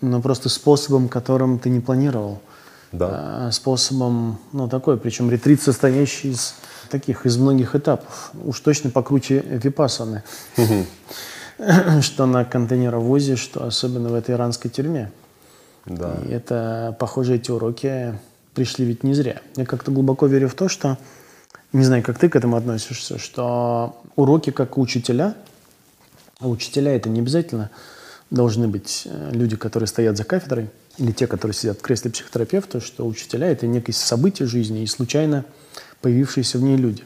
[0.00, 2.40] но просто способом, которым ты не планировал
[2.92, 3.08] да,
[3.46, 6.54] а, способом, ну, такой, причем ретрит, состоящий из
[6.90, 8.30] таких, из многих этапов.
[8.44, 10.22] Уж точно покруче випасаны.
[12.02, 15.10] Что на контейнеровозе, что особенно в этой иранской тюрьме.
[15.86, 16.18] Да.
[16.26, 18.18] И это, похоже, эти уроки
[18.54, 19.40] пришли ведь не зря.
[19.56, 20.98] Я как-то глубоко верю в то, что,
[21.72, 25.34] не знаю, как ты к этому относишься, что уроки как учителя,
[26.40, 27.70] а учителя это не обязательно
[28.30, 30.68] должны быть э, люди, которые стоят за кафедрой,
[30.98, 35.44] или те, которые сидят в кресле психотерапевта, что учителя— это некое событие жизни и случайно
[36.00, 37.04] появившиеся в ней люди.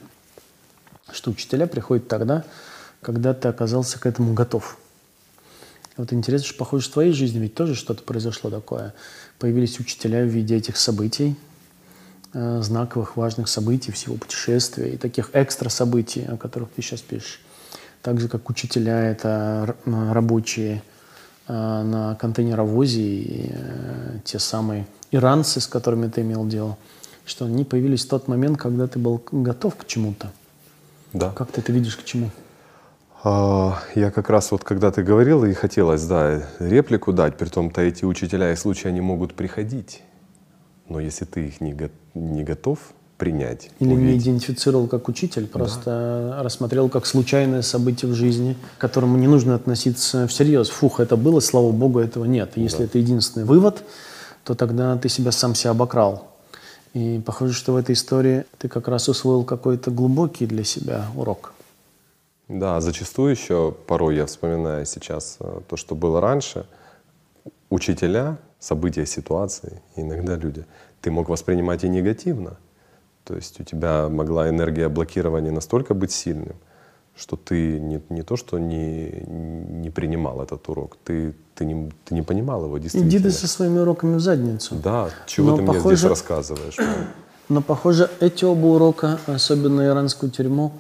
[1.13, 2.45] Что учителя приходят тогда,
[3.03, 4.79] когда ты оказался к этому готов.
[5.97, 8.95] Вот интересно, что, похоже, в твоей жизни ведь тоже что-то произошло такое.
[9.39, 11.37] Появились учителя в виде этих событий,
[12.33, 17.41] э, знаковых, важных событий всего путешествия и таких экстра событий, о которых ты сейчас пишешь.
[18.03, 20.83] Так же, как учителя— это рабочие
[21.49, 26.79] э, на контейнеровозе и э, те самые иранцы, с которыми ты имел дело,
[27.27, 30.33] что они появились в тот момент, когда ты был готов к чему-то.
[31.13, 31.31] Да.
[31.31, 32.31] Как ты это видишь к чему?
[33.23, 37.83] А, Я как раз вот, когда ты говорил, и хотелось, да, реплику дать, при том-то
[37.83, 40.03] эти учителя и случаи, они могут приходить.
[40.89, 42.79] Но если ты их не, го- не готов
[43.19, 48.81] принять, Или не увидеть, идентифицировал как учитель, просто рассмотрел как случайное событие в жизни, к
[48.81, 50.71] которому не нужно относиться всерьез.
[50.71, 52.53] Фух, это было, слава богу, этого нет.
[52.57, 53.85] И Если это единственный вывод,
[54.45, 56.29] то тогда ты себя сам себя обокрал.
[56.95, 61.53] И похоже, что в этой истории ты как раз усвоил какой-то глубокий для себя урок.
[62.51, 66.67] Да, зачастую еще порой я вспоминаю сейчас э, то, что было раньше.
[67.69, 70.65] Учителя, события, ситуации, иногда люди,
[71.01, 72.57] ты мог воспринимать и негативно.
[73.23, 76.57] То есть у тебя могла энергия блокирования настолько быть сильным,
[77.15, 82.15] что ты не, не то, что не, не принимал этот урок, ты, ты, не, ты
[82.15, 83.09] не понимал его действительно.
[83.09, 84.75] Иди ты со своими уроками в задницу.
[84.75, 86.77] Да, чего Но ты мне похоже- здесь рассказываешь?
[87.49, 90.73] Но, похоже, эти оба урока, особенно иранскую тюрьму,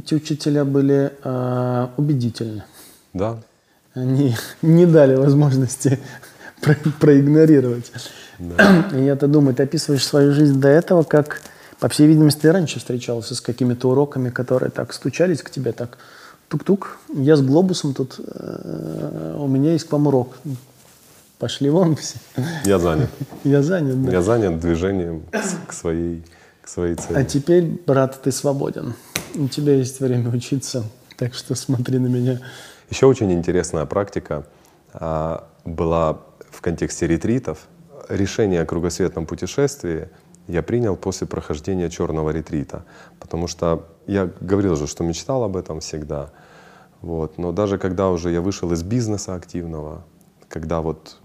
[0.00, 2.64] эти учителя были э, убедительны.
[3.12, 3.38] Да,
[3.94, 5.98] Они не дали возможности
[6.62, 7.92] про- проигнорировать.
[8.38, 11.42] И я-то думаю, ты описываешь свою жизнь до этого, как,
[11.78, 15.98] по всей видимости, ты раньше встречался с какими-то уроками, которые так стучались к тебе, так
[16.48, 20.38] тук-тук, я с глобусом тут, э, у меня есть к вам урок.
[21.38, 22.16] Пошли вон все.
[22.64, 23.08] я занят.
[23.44, 24.12] Я занят, да.
[24.12, 25.22] Я занят движением
[25.66, 26.22] к своей,
[26.60, 27.16] к своей цели.
[27.18, 28.92] А теперь, брат, ты свободен.
[29.34, 30.84] У тебя есть время учиться,
[31.16, 32.40] так что смотри на меня.
[32.90, 34.44] Еще очень интересная практика
[34.92, 36.20] а, была
[36.50, 37.68] в контексте ретритов.
[38.08, 40.08] Решение о кругосветном путешествии
[40.48, 42.84] я принял после прохождения черного ретрита,
[43.20, 46.30] потому что я говорил же, что мечтал об этом всегда.
[47.00, 47.38] Вот.
[47.38, 50.04] Но даже когда уже я вышел из бизнеса активного,
[50.48, 51.18] когда вот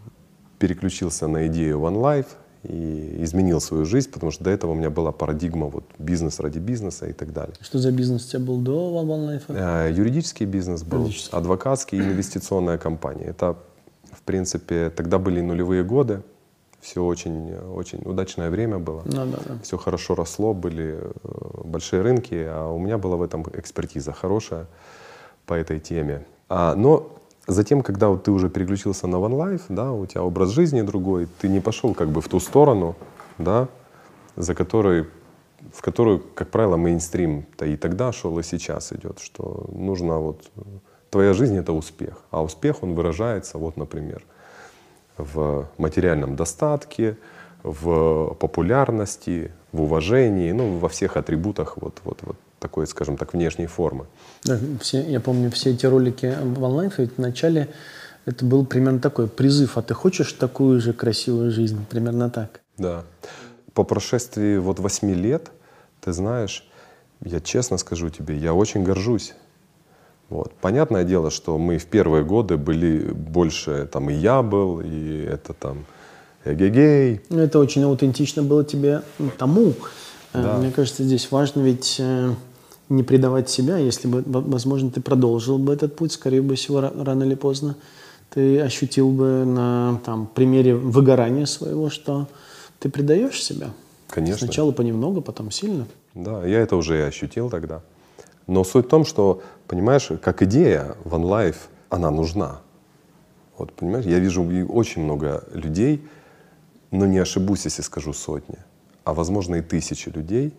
[0.59, 2.27] переключился на идею One Life
[2.67, 6.59] и изменил свою жизнь, потому что до этого у меня была парадигма вот бизнес ради
[6.59, 7.55] бизнеса и так далее.
[7.61, 9.43] Что за бизнес у тебя был до One One Life?
[9.49, 11.37] Э, Юридический бизнес был, Юридический.
[11.37, 13.25] адвокатский и инвестиционная компания.
[13.25, 13.55] Это,
[14.11, 16.21] в принципе, тогда были нулевые годы,
[16.81, 19.01] все очень, очень удачное время было.
[19.05, 19.57] Ну да, да.
[19.63, 21.11] Все хорошо росло, были э,
[21.63, 24.67] большие рынки, а у меня была в этом экспертиза хорошая
[25.47, 26.25] по этой теме.
[26.47, 27.14] А, но
[27.47, 31.27] затем, когда вот ты уже переключился на One Life, да, у тебя образ жизни другой,
[31.39, 32.95] ты не пошел как бы в ту сторону,
[33.37, 33.67] да,
[34.35, 35.05] за которой,
[35.73, 40.51] в которую, как правило, мейнстрим-то и тогда шел, и сейчас идет, что нужно вот...
[41.11, 44.23] Твоя жизнь— это успех, а успех, он выражается, вот, например,
[45.17, 47.15] в материальном достатке,
[47.63, 52.35] в популярности, в уважении, ну, во всех атрибутах вот, вот, вот
[52.65, 54.05] такой, скажем так, внешней формы.
[54.43, 57.67] Да, все, я помню все эти ролики в онлайн, ведь вначале
[58.25, 61.85] это был примерно такой призыв, а ты хочешь такую же красивую жизнь?
[61.89, 62.61] Примерно так.
[62.77, 63.03] Да.
[63.73, 65.51] По прошествии вот восьми лет,
[66.01, 66.67] ты знаешь,
[67.23, 69.35] я честно скажу тебе, я очень горжусь.
[70.29, 70.53] Вот.
[70.61, 75.53] Понятное дело, что мы в первые годы были больше, там и я был, и это
[75.53, 75.85] там
[76.45, 79.01] эгегей, Ну, это очень аутентично было тебе
[79.37, 79.73] тому.
[80.33, 80.57] Э, Да.
[80.57, 82.33] Мне кажется, здесь важно ведь э,
[82.89, 83.77] не предавать себя.
[83.77, 87.35] Если бы, во- возможно, ты продолжил бы этот путь, скорее бы всего, ра- рано или
[87.35, 87.75] поздно,
[88.29, 92.27] ты ощутил бы на там, примере выгорания своего, что
[92.79, 93.69] ты предаешь себя.
[94.09, 94.45] конечно.
[94.45, 95.87] Сначала понемногу, потом сильно.
[96.13, 97.81] Да, я это уже и ощутил тогда.
[98.47, 101.55] Но суть в том, что, понимаешь, как идея One Life,
[101.89, 102.61] она нужна.
[103.57, 106.05] Вот, понимаешь, я вижу очень много людей,
[106.91, 108.57] но не ошибусь, если скажу сотни,
[109.03, 110.53] а возможно и тысячи людей,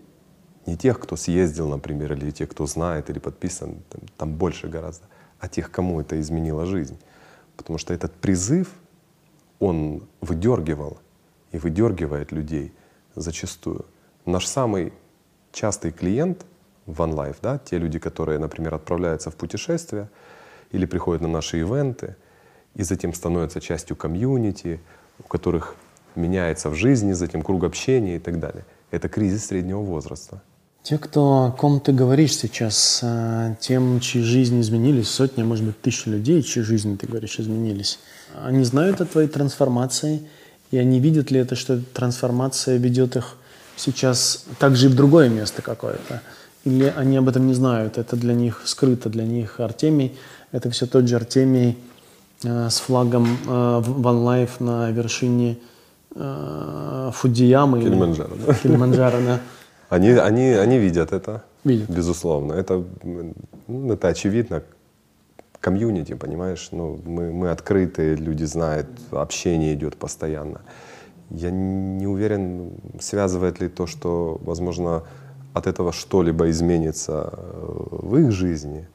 [0.67, 5.07] не тех, кто съездил, например, или тех, кто знает или подписан, там, там больше гораздо,
[5.39, 6.99] а тех, кому это изменило жизнь.
[7.57, 8.69] Потому что этот призыв,
[9.59, 10.99] он выдергивал
[11.53, 12.73] и выдергивает людей
[13.15, 13.87] зачастую.
[14.25, 14.93] Наш самый
[15.53, 16.45] частый клиент
[16.85, 20.11] в OneLife, да, те люди, которые, например, отправляются в путешествия
[20.73, 22.17] или приходят на наши ивенты
[22.75, 24.81] и затем становятся частью комьюнити,
[25.19, 25.77] у которых
[26.15, 28.65] меняется в жизни, затем круг общения и так далее.
[28.91, 30.43] Это кризис среднего возраста.
[30.89, 35.81] Те, кто, о ком ты говоришь сейчас, э, тем, чьи жизни изменились, сотни, может быть,
[35.81, 37.99] тысячи людей, чьи жизни, ты говоришь, изменились,
[38.41, 40.23] они знают о твоей трансформации,
[40.71, 43.35] и они видят ли это, что трансформация ведет их
[43.75, 46.23] сейчас также и в другое место какое-то?
[46.63, 50.17] Или они об этом не знают, это для них скрыто, для них Артемий,
[50.53, 51.79] это все тот же Артемий
[52.45, 55.59] э, с флагом э, One Life на вершине
[56.15, 57.83] э, Фудиямы.
[57.83, 58.55] Килиманджаро, да?
[58.55, 59.41] Килиманджаро, да.
[59.89, 61.89] Они, они, они видят это, Видят.
[61.91, 62.55] безусловно.
[62.55, 62.85] Это,
[63.69, 64.63] ну, это очевидно.
[65.61, 66.69] Комьюнити, понимаешь?
[66.73, 70.61] Ну, мы, мы открытые, люди знают, общение идет постоянно.
[71.31, 75.03] Я не уверен, связывает ли то, что, возможно,
[75.55, 78.87] от этого что-либо изменится э, в их жизни.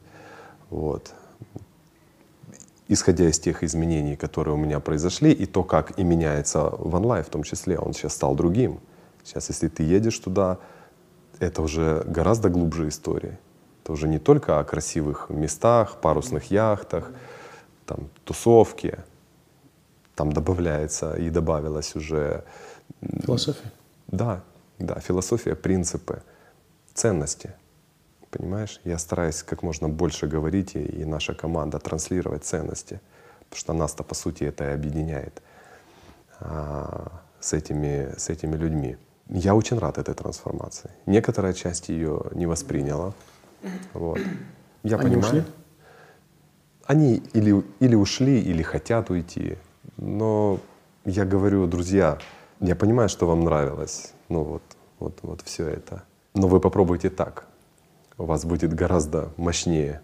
[0.70, 1.12] Вот.
[2.88, 7.28] Исходя из тех изменений, которые у меня произошли, и то, как и меняется OneLife в
[7.30, 8.80] том числе, он сейчас стал другим.
[9.24, 10.58] Сейчас, если ты едешь туда,
[11.38, 13.38] это уже гораздо глубже история.
[13.82, 17.10] Это уже не только о красивых местах, парусных яхтах,
[17.86, 19.04] там, тусовке.
[20.14, 22.44] Там добавляется и добавилось уже...
[23.00, 23.72] Философия.
[24.06, 24.42] Да,
[24.78, 26.22] да, философия, принципы,
[26.94, 27.54] ценности.
[28.30, 28.80] Понимаешь?
[28.84, 33.00] Я стараюсь как можно больше говорить, и, и наша команда транслировать ценности.
[33.40, 35.42] Потому что нас-то, по сути, это и объединяет
[36.40, 38.96] а, с, этими, с этими людьми.
[39.28, 40.90] Я очень рад этой трансформации.
[41.06, 43.14] Некоторая часть ее не восприняла.
[43.94, 44.18] Вот.
[44.82, 45.26] Я Они понимаю.
[45.26, 45.44] ушли?
[46.86, 49.56] Они или, или ушли, или хотят уйти.
[49.96, 50.58] Но
[51.04, 52.18] я говорю, друзья,
[52.60, 54.12] я понимаю, что вам нравилось.
[54.28, 54.62] Ну вот,
[54.98, 56.02] вот, вот все это.
[56.34, 57.46] Но вы попробуйте так.
[58.18, 60.00] У вас будет гораздо мощнее.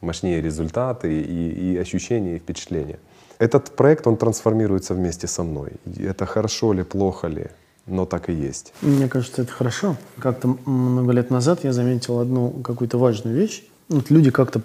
[0.00, 2.98] Мощнее результаты и, и ощущения, и впечатления.
[3.38, 5.72] Этот проект, он трансформируется вместе со мной.
[5.98, 7.50] Это хорошо ли, плохо ли,
[7.86, 8.72] но так и есть.
[8.82, 9.96] Мне кажется, это хорошо.
[10.18, 13.64] Как-то много лет назад я заметил одну какую-то важную вещь.
[13.88, 14.62] Вот люди как-то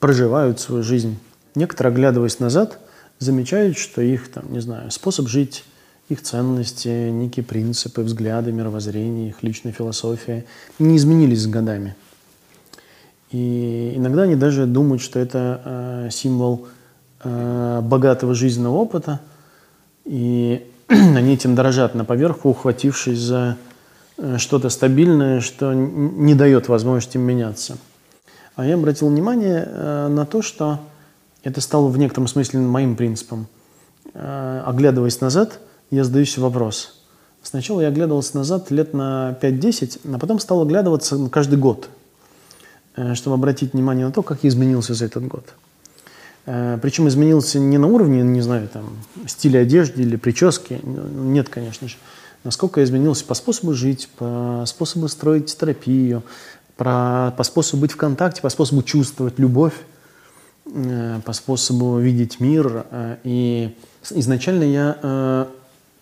[0.00, 1.18] проживают свою жизнь.
[1.54, 2.78] Некоторые, оглядываясь назад,
[3.18, 5.64] замечают, что их, там, не знаю, способ жить,
[6.08, 10.44] их ценности, некие принципы, взгляды, мировоззрение, их личная философия
[10.78, 11.96] не изменились с годами.
[13.32, 16.68] И иногда они даже думают, что это э, символ
[17.24, 19.20] э, богатого жизненного опыта,
[20.04, 23.56] и они этим дорожат на поверху, ухватившись за
[24.18, 27.76] э, что-то стабильное, что не дает возможности меняться.
[28.54, 30.78] А я обратил внимание э, на то, что
[31.42, 33.48] это стало в некотором смысле моим принципом.
[34.14, 35.58] Э, оглядываясь назад,
[35.90, 37.02] я задаю себе вопрос.
[37.42, 41.88] Сначала я оглядывался назад лет на 5-10, а потом стал оглядываться каждый год,
[43.14, 45.44] чтобы обратить внимание на то, как я изменился за этот год.
[46.46, 48.84] Э, Причем изменился не на уровне, не знаю, там,
[49.26, 50.80] стиля одежды или прически.
[50.82, 51.96] Нет, конечно же.
[52.44, 56.22] Насколько изменился по способу жить, по способу строить терапию,
[56.76, 59.74] про, по способу быть в контакте, по способу чувствовать любовь,
[60.66, 62.86] э, по способу видеть мир.
[62.90, 63.76] Э, И
[64.10, 65.48] изначально я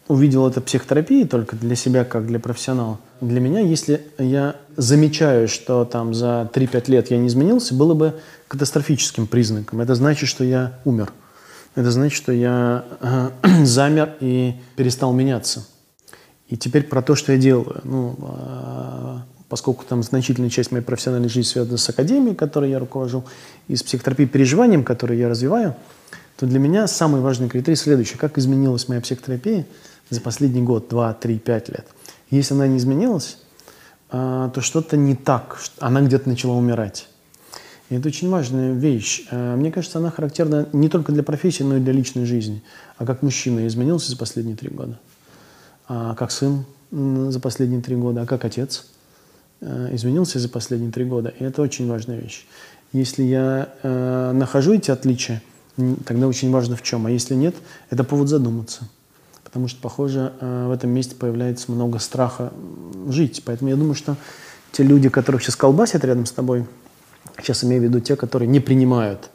[0.09, 2.99] увидел это психотерапией только для себя, как для профессионала.
[3.21, 8.15] Для меня, если я замечаю, что там за 3-5 лет я не изменился, было бы
[8.49, 9.81] катастрофическим признаком.
[9.81, 11.13] Это значит, что я умер.
[11.75, 13.31] Это значит, что я э,
[13.65, 15.67] замер и перестал меняться.
[16.49, 17.81] И теперь про то, что я делаю.
[17.85, 23.25] Ну, а, поскольку там значительная часть моей профессиональной жизни связана с академией, которой я руковожу,
[23.67, 25.75] и с психотерапией переживанием, который я развиваю,
[26.37, 28.17] то для меня самый важный критерий следующий.
[28.17, 29.67] Как изменилась моя психотерапия
[30.15, 31.87] за последний год, два, три, пять лет?
[32.31, 33.39] Если она не изменилась,
[34.11, 37.09] а, то что-то не так, она где-то начала умирать.
[37.91, 39.27] И это очень важная вещь.
[39.31, 42.63] Э, Мне кажется, она характерна не только для профессии, но и для личной жизни.
[42.97, 44.99] А как мужчина изменился за последние три года?
[45.87, 48.23] А как сын за последние три года?
[48.23, 48.87] А как отец
[49.61, 51.35] э, изменился за последние три года?
[51.39, 52.47] И это очень важная вещь.
[52.93, 55.43] Если я э, нахожу эти отличия,
[56.07, 57.07] тогда очень важно в чем.
[57.07, 57.55] А если нет,
[57.91, 58.89] это повод задуматься.
[59.55, 62.53] Потому что, похоже, э, в этом месте появляется много страха
[63.07, 63.41] жить.
[63.45, 64.17] Поэтому я думаю, что
[64.73, 66.67] те люди, которых сейчас колбасят рядом с тобой,
[67.39, 69.31] сейчас имею в виду те, которые не принимают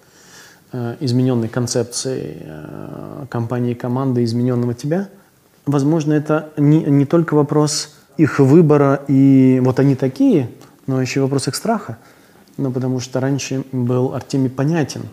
[0.73, 5.07] э, измененной концепции э, компании, команды, измененного тебя,
[5.65, 10.49] возможно, это не, не только вопрос их выбора и вот они такие,
[10.85, 11.97] но еще и вопрос их страха.
[12.57, 15.03] Ну, потому что раньше был Артемий понятен,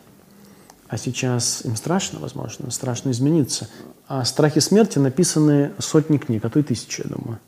[0.88, 3.68] а сейчас им страшно, возможно, страшно измениться.
[4.08, 7.38] А страхи смерти написаны сотни книг, а то и тысячи, я думаю.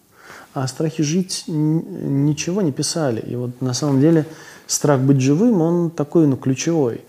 [0.54, 3.20] А о страхе жить ничего не писали.
[3.20, 4.26] И вот на самом деле
[4.66, 7.02] страх быть живым, он такой, ну, ключевой.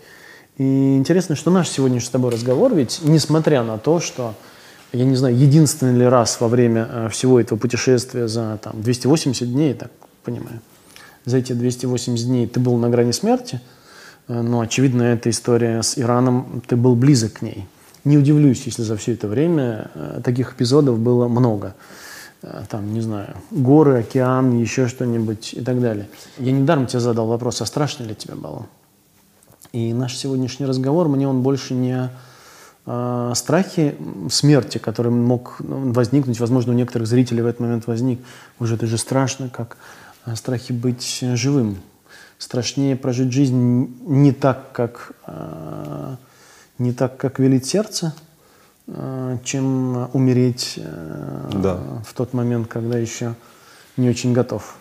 [0.56, 4.34] И интересно, что наш сегодняшний с тобой разговор, ведь несмотря на то, что,
[4.92, 9.50] я не знаю, единственный ли раз во время э, всего этого путешествия за там, 280
[9.50, 9.90] дней, так
[10.22, 10.60] понимаю,
[11.24, 13.60] за эти 280 дней ты был на грани смерти,
[14.28, 17.66] э, но, очевидно, эта история с Ираном, ты был близок к ней.
[18.04, 21.74] Не удивлюсь, если за все это время э, таких эпизодов было много.
[22.42, 26.08] Э, там, не знаю, горы, океан, еще что-нибудь и так далее.
[26.38, 28.66] Я недаром тебе задал вопрос, а страшно ли тебе было?
[29.72, 32.10] И наш сегодняшний разговор, мне он больше не
[32.86, 33.94] о страхе
[34.30, 38.20] смерти, который мог возникнуть, возможно, у некоторых зрителей в этот момент возник.
[38.58, 39.76] Уже это же страшно, как
[40.24, 41.76] о страхе быть живым.
[42.38, 46.16] Страшнее прожить жизнь не так, как, э,
[46.80, 48.14] не так, как велит сердце,
[48.88, 51.78] э, чем умереть э, да.
[52.04, 53.34] в тот момент, когда еще
[53.96, 54.76] не очень готов.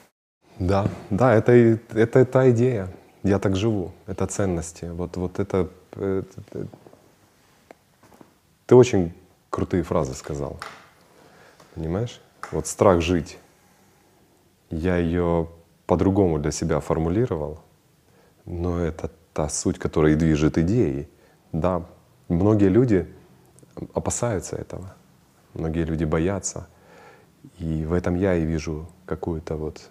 [0.58, 1.52] Да, да, это,
[1.93, 2.89] это та идея
[3.24, 4.86] я так живу, это ценности.
[4.86, 6.68] Вот, вот это, это...
[8.66, 9.14] Ты очень
[9.50, 10.58] крутые фразы сказал.
[11.76, 12.22] Понимаешь?
[12.52, 13.38] Вот страх жить.
[14.70, 15.50] Я ее
[15.86, 17.60] по-другому для себя формулировал,
[18.45, 21.10] но это та суть, которая и движет идеей.
[21.52, 21.86] Да,
[22.28, 23.08] многие люди
[23.93, 24.95] опасаются этого,
[25.54, 26.68] многие люди боятся.
[27.58, 29.89] И в этом я и вижу какую-то вот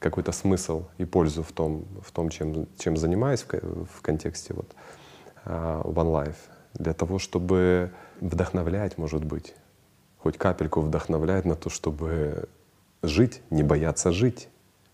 [0.00, 4.74] какой-то смысл и пользу в том, в том чем, чем занимаюсь в, в контексте вот,
[5.44, 6.36] uh, One Life.
[6.74, 9.54] Для того, чтобы вдохновлять, может быть,
[10.18, 12.48] хоть капельку вдохновлять на то, чтобы
[13.02, 14.48] жить, не бояться жить.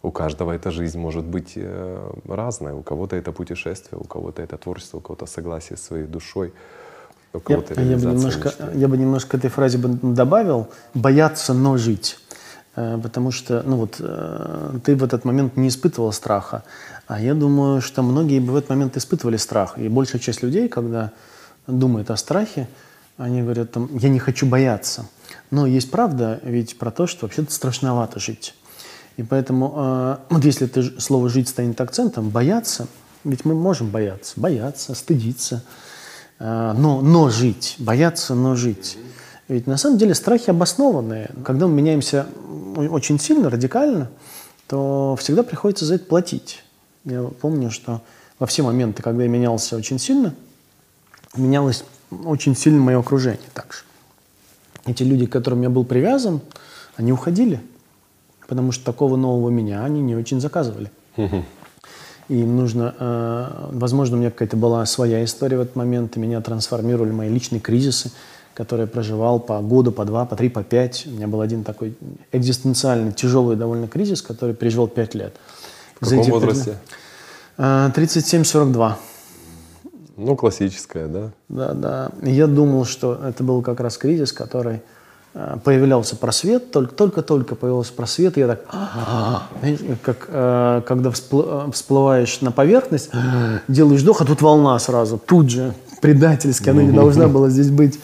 [0.06, 2.74] У каждого эта жизнь может быть э, разная.
[2.74, 6.52] У кого-то это путешествие, у кого-то это творчество, у кого-то согласие с своей душой,
[7.32, 11.76] у кого-то я, я, бы немножко, я бы немножко этой фразе бы добавил «бояться, но
[11.76, 12.20] жить».
[12.76, 16.62] Э, потому что ну вот, э, ты в этот момент не испытывал страха.
[17.08, 19.76] А я думаю, что многие бы в этот момент испытывали страх.
[19.76, 21.10] И большая часть людей, когда
[21.66, 22.68] думает о страхе,
[23.16, 25.06] они говорят, там, я не хочу бояться.
[25.50, 28.54] Но есть правда ведь про то, что вообще-то страшновато жить.
[29.16, 32.86] И поэтому, э, вот если ты, слово «жить» станет акцентом, бояться,
[33.24, 35.64] ведь мы можем бояться, бояться, стыдиться,
[36.38, 38.98] но, но жить, бояться, но жить.
[39.48, 41.30] Ведь на самом деле страхи обоснованные.
[41.44, 42.26] Когда мы меняемся
[42.76, 44.10] очень сильно, радикально,
[44.66, 46.64] то всегда приходится за это платить.
[47.04, 48.02] Я помню, что
[48.38, 50.34] во все моменты, когда я менялся очень сильно,
[51.36, 51.84] менялось
[52.24, 53.80] очень сильно мое окружение также.
[54.84, 56.40] Эти люди, к которым я был привязан,
[56.96, 57.60] они уходили,
[58.46, 60.90] потому что такого нового меня они не очень заказывали.
[62.28, 66.20] И им нужно, э, возможно, у меня какая-то была своя история в этот момент, и
[66.20, 68.10] меня трансформировали мои личные кризисы,
[68.52, 71.06] который проживал по году, по два, по три, по пять.
[71.06, 71.96] У меня был один такой
[72.32, 75.36] экзистенциальный, тяжелый довольно кризис, который переживал пять лет.
[76.00, 76.78] В каком возрасте?
[77.58, 78.82] 37-42.
[78.82, 78.98] А,
[80.16, 81.30] ну, классическая, да?
[81.48, 82.10] Да, да.
[82.22, 84.80] Я думал, что это был как раз кризис, который
[85.64, 88.60] появлялся просвет, только-только появился просвет, и я так,
[90.02, 93.10] как а, когда всплываешь на поверхность,
[93.68, 97.98] делаешь вдох, а тут волна сразу, тут же, предательски, она не должна была здесь быть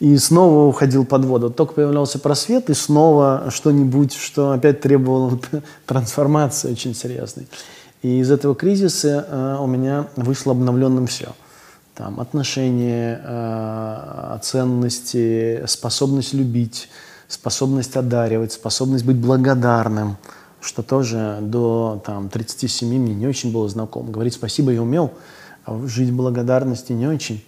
[0.00, 1.50] и снова уходил под воду.
[1.50, 5.38] Только появлялся просвет, и снова что-нибудь, что опять требовало
[5.86, 7.48] трансформации очень серьезной.
[8.02, 11.30] И из этого кризиса э, у меня вышло обновленным все.
[11.98, 16.88] Там отношения, э, ценности, способность любить,
[17.26, 20.16] способность одаривать, способность быть благодарным,
[20.60, 24.12] что тоже до там, 37 мне не очень было знакомо.
[24.12, 25.10] Говорить спасибо я умел,
[25.64, 27.44] а жить в благодарности не очень.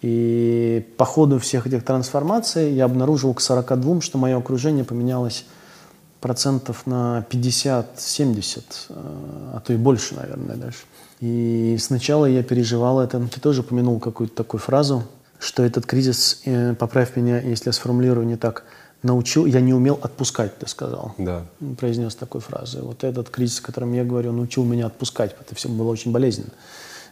[0.00, 5.44] И по ходу всех этих трансформаций я обнаружил к 42, что мое окружение поменялось
[6.20, 8.92] процентов на 50-70, э,
[9.54, 10.76] а то и больше, наверное, даже.
[11.20, 15.04] И сначала я переживал это, ты тоже упомянул какую-то такую фразу,
[15.38, 18.64] что этот кризис, э, поправь меня, если я сформулирую не так,
[19.02, 21.14] научил, я не умел отпускать, ты сказал.
[21.18, 21.44] Да.
[21.78, 22.84] Произнес такую фразу.
[22.84, 25.36] Вот этот кризис, о котором я говорю, научил меня отпускать.
[25.40, 26.50] Это все было очень болезненно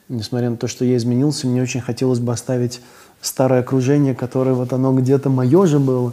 [0.08, 2.80] несмотря на то, что я изменился, мне очень хотелось бы оставить
[3.20, 6.12] старое окружение, которое вот оно где-то мое же было.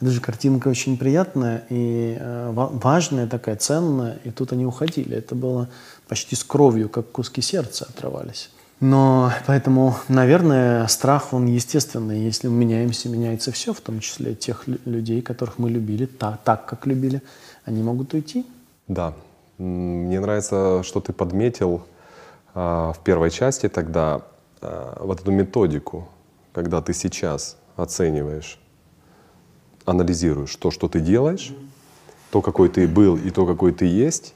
[0.00, 4.18] Это же картинка очень приятная и э, важная такая, ценная.
[4.24, 5.16] И тут они уходили.
[5.16, 5.68] Это было
[6.08, 8.50] почти с кровью, как куски сердца отрывались.
[8.80, 12.20] Но поэтому, наверное, страх, он естественный.
[12.20, 16.66] Если мы меняемся, меняется все, в том числе тех людей, которых мы любили, так, так
[16.66, 17.22] как любили,
[17.64, 18.44] они могут уйти.
[18.88, 19.14] Да.
[19.58, 21.86] Мне нравится, что ты подметил
[22.54, 24.22] а, в первой части тогда
[24.60, 26.08] а, вот эту методику,
[26.52, 28.58] когда ты сейчас оцениваешь,
[29.84, 31.54] анализируешь то, что ты делаешь,
[32.30, 34.34] то, какой ты был и то, какой ты есть.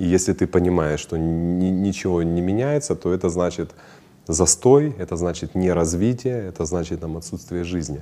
[0.00, 3.70] И если ты понимаешь, что ни, ничего не меняется, то это значит
[4.26, 8.00] застой, это значит не развитие, это значит там отсутствие жизни.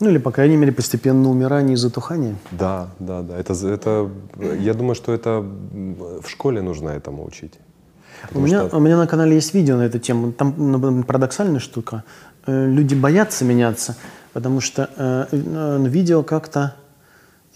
[0.00, 2.36] Ну или, по крайней мере, постепенно умирание и затухание.
[2.50, 3.38] Да, да, да.
[3.38, 4.10] Это, это,
[4.60, 7.54] я думаю, что это в школе нужно этому учить.
[8.34, 8.76] У меня, что...
[8.76, 10.32] у меня на канале есть видео на эту тему.
[10.32, 12.04] Там ну, парадоксальная штука.
[12.46, 13.96] Э, люди боятся меняться,
[14.34, 16.74] потому что э, э, видео как-то,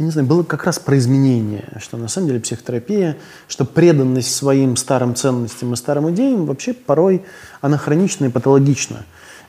[0.01, 4.35] я не знаю, было как раз про изменения, что на самом деле психотерапия, что преданность
[4.35, 7.23] своим старым ценностям и старым идеям вообще порой
[7.61, 9.05] анахронична и патологична.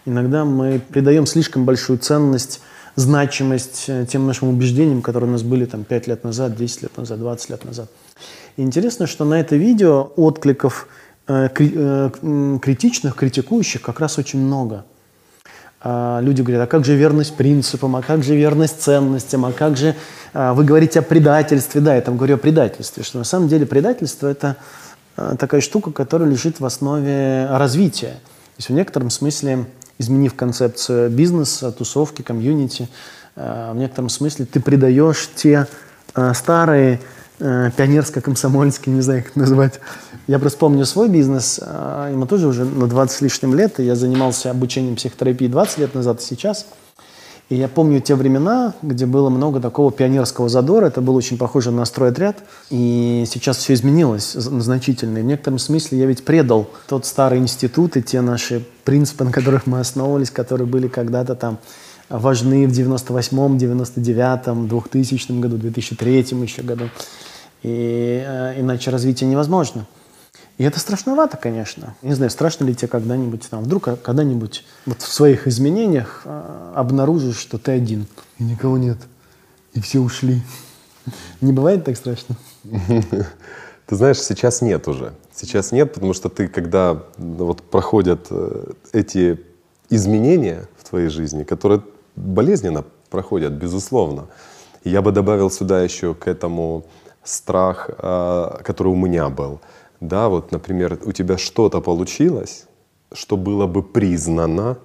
[0.05, 2.59] Иногда мы придаем слишком большую ценность
[2.97, 6.97] значимость э, тем нашим убеждениям, которые у нас были там 5 лет назад, 10 лет
[6.97, 7.89] назад, 20 лет назад.
[8.57, 10.89] И интересно, что на это видео откликов
[11.27, 12.09] э, э,
[12.61, 14.83] критичных, критикующих как раз очень много.
[15.83, 19.77] А люди говорят, а как же верность принципам, а как же верность ценностям, а как
[19.77, 19.95] же
[20.31, 21.81] а, вы говорите о предательстве.
[21.81, 24.57] Да, я там говорю о предательстве, что на самом деле предательство– это
[25.17, 28.11] а, такая штука, которая лежит в основе развития.
[28.11, 29.65] То есть в некотором смысле
[29.97, 32.87] изменив концепцию бизнеса, тусовки, комьюнити,
[33.35, 35.67] в некотором смысле ты придаешь те
[36.33, 36.99] старые
[37.41, 39.79] э, пионерско-комсомольские, не знаю, как это называть.
[40.27, 43.95] Я просто помню свой бизнес, ему тоже уже на 20 с лишним лет, и я
[43.95, 46.67] занимался обучением психотерапии 20 лет назад и сейчас–
[47.51, 50.85] и я помню те времена, где было много такого пионерского задора.
[50.85, 52.37] Это был очень похоже на стройотряд.
[52.69, 55.17] И сейчас все изменилось значительно.
[55.17, 59.33] И в некотором смысле я ведь предал тот старый институт и те наши принципы, на
[59.33, 61.57] которых мы основывались, которые были когда-то там
[62.07, 66.85] важны в 98-м, 99-м, 2000 году, 2003 еще году.
[67.63, 69.85] И э, иначе развитие невозможно.
[70.57, 71.95] И это страшновато, конечно.
[72.01, 77.37] Не знаю, страшно ли тебе когда-нибудь, там, вдруг когда-нибудь вот в своих изменениях э, обнаружишь,
[77.37, 78.05] что ты один,
[78.37, 78.97] и никого нет,
[79.73, 80.41] и все ушли.
[81.41, 82.35] Не бывает так страшно?
[83.87, 85.13] Ты знаешь, сейчас нет уже.
[85.33, 89.41] Сейчас нет, потому что ты, когда вот проходят э, эти
[89.89, 91.81] изменения в твоей жизни, которые
[92.15, 94.27] болезненно проходят, безусловно.
[94.83, 96.85] Я бы добавил сюда еще к этому
[97.23, 99.61] страх, э, который у меня был–
[100.01, 102.65] да, вот, например, у тебя что-то получилось,
[103.13, 104.79] что было бы признано,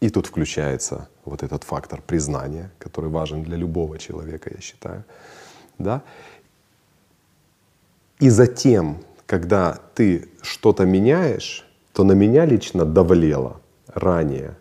[0.00, 5.04] и тут включается вот этот фактор признания, который важен для любого человека, я считаю.
[5.78, 6.02] Да?
[8.20, 14.56] И затем, когда ты что-то меняешь, то на меня лично давлело ранее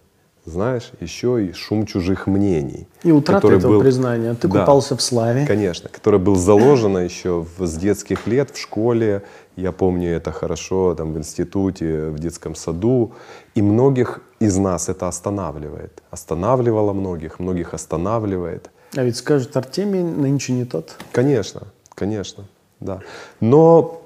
[0.50, 2.88] знаешь, еще и шум чужих мнений.
[3.04, 4.34] И утрата этого был, признания.
[4.34, 5.46] Ты да, купался в славе.
[5.46, 9.24] Конечно, которое было заложено еще в, с детских лет в школе.
[9.56, 13.14] Я помню это хорошо там, в институте, в детском саду.
[13.56, 16.02] И многих из нас это останавливает.
[16.12, 18.70] Останавливало многих, многих останавливает.
[18.96, 20.96] А ведь скажет Артемий, нынче не тот.
[21.12, 21.62] Конечно,
[21.96, 22.46] конечно,
[22.80, 23.02] да.
[23.40, 24.02] Но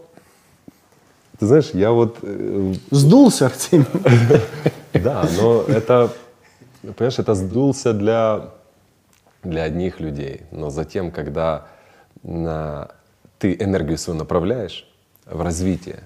[1.40, 2.18] ты знаешь, я вот...
[2.22, 3.86] Э, Сдулся Артемий.
[4.94, 6.14] Да, но это
[6.92, 8.52] понимаешь, это сдулся для,
[9.44, 10.42] для одних людей.
[10.52, 11.68] Но затем, когда
[12.24, 12.90] на,
[13.40, 14.88] ты энергию свою направляешь
[15.26, 16.04] в развитие,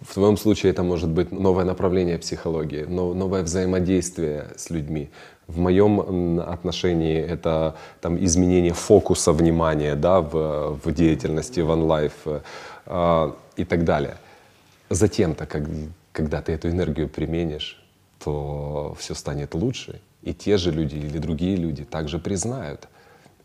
[0.00, 5.10] в твоем случае это может быть новое направление психологии, новое взаимодействие с людьми.
[5.46, 12.12] В моем отношении это там, изменение фокуса внимания да, в, в деятельности, в онлайф
[12.86, 14.16] э, и так далее.
[14.88, 15.64] Затем-то, как,
[16.12, 17.79] когда ты эту энергию применишь
[18.22, 20.00] то все станет лучше.
[20.22, 22.88] И те же люди или другие люди также признают.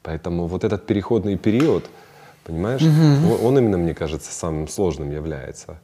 [0.03, 1.85] Поэтому вот этот переходный период,
[2.43, 3.47] понимаешь, угу.
[3.47, 5.79] он, именно, мне кажется, самым сложным является.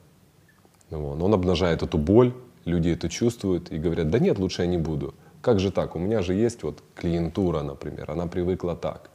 [0.90, 1.22] Вот.
[1.22, 2.34] Он обнажает эту боль,
[2.66, 5.14] люди это чувствуют и говорят, да нет, лучше я не буду.
[5.42, 5.96] Как же так?
[5.96, 9.10] У меня же есть вот клиентура, например, она привыкла так.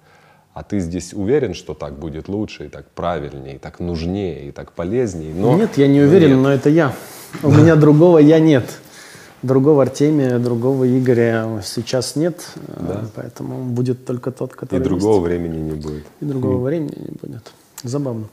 [0.55, 4.53] А ты здесь уверен, что так будет лучше, и так правильнее, и так нужнее, и
[4.53, 5.35] так полезнее?
[5.35, 5.55] Но...
[5.55, 6.95] Нет, я не уверен, но, но это я.
[7.43, 8.65] У меня другого я нет.
[9.43, 13.05] Другого Артемия, другого Игоря сейчас нет, да.
[13.15, 15.27] поэтому будет только тот, который И другого есть.
[15.27, 16.05] времени не будет.
[16.21, 16.65] И другого мм.
[16.65, 17.53] времени не будет.
[17.83, 18.25] Забавно.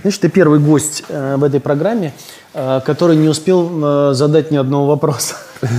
[0.00, 2.14] Знаешь, ты первый гость э, в этой программе,
[2.54, 5.34] э, который не успел э, задать ни одного вопроса.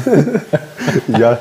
[1.07, 1.39] Я,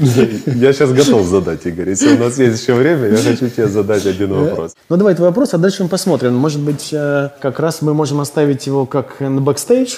[0.00, 1.90] я сейчас готов задать, Игорь.
[1.90, 4.74] Если у нас есть еще время, я хочу тебе задать один вопрос.
[4.88, 6.34] Ну, давай твой вопрос, а дальше мы посмотрим.
[6.34, 9.96] Может быть, э, как раз мы можем оставить его как на бэкстейдж,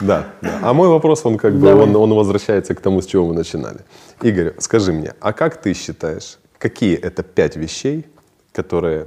[0.00, 0.58] да, да.
[0.62, 3.80] А мой вопрос, он как бы, он, он возвращается к тому, с чего мы начинали.
[4.22, 8.06] Игорь, скажи мне, а как ты считаешь, какие это пять вещей,
[8.52, 9.06] которые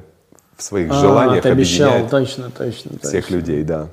[0.55, 3.35] в своих а, желаниях ты обещал, объединяют точно, точно, всех точно.
[3.35, 3.89] людей, да?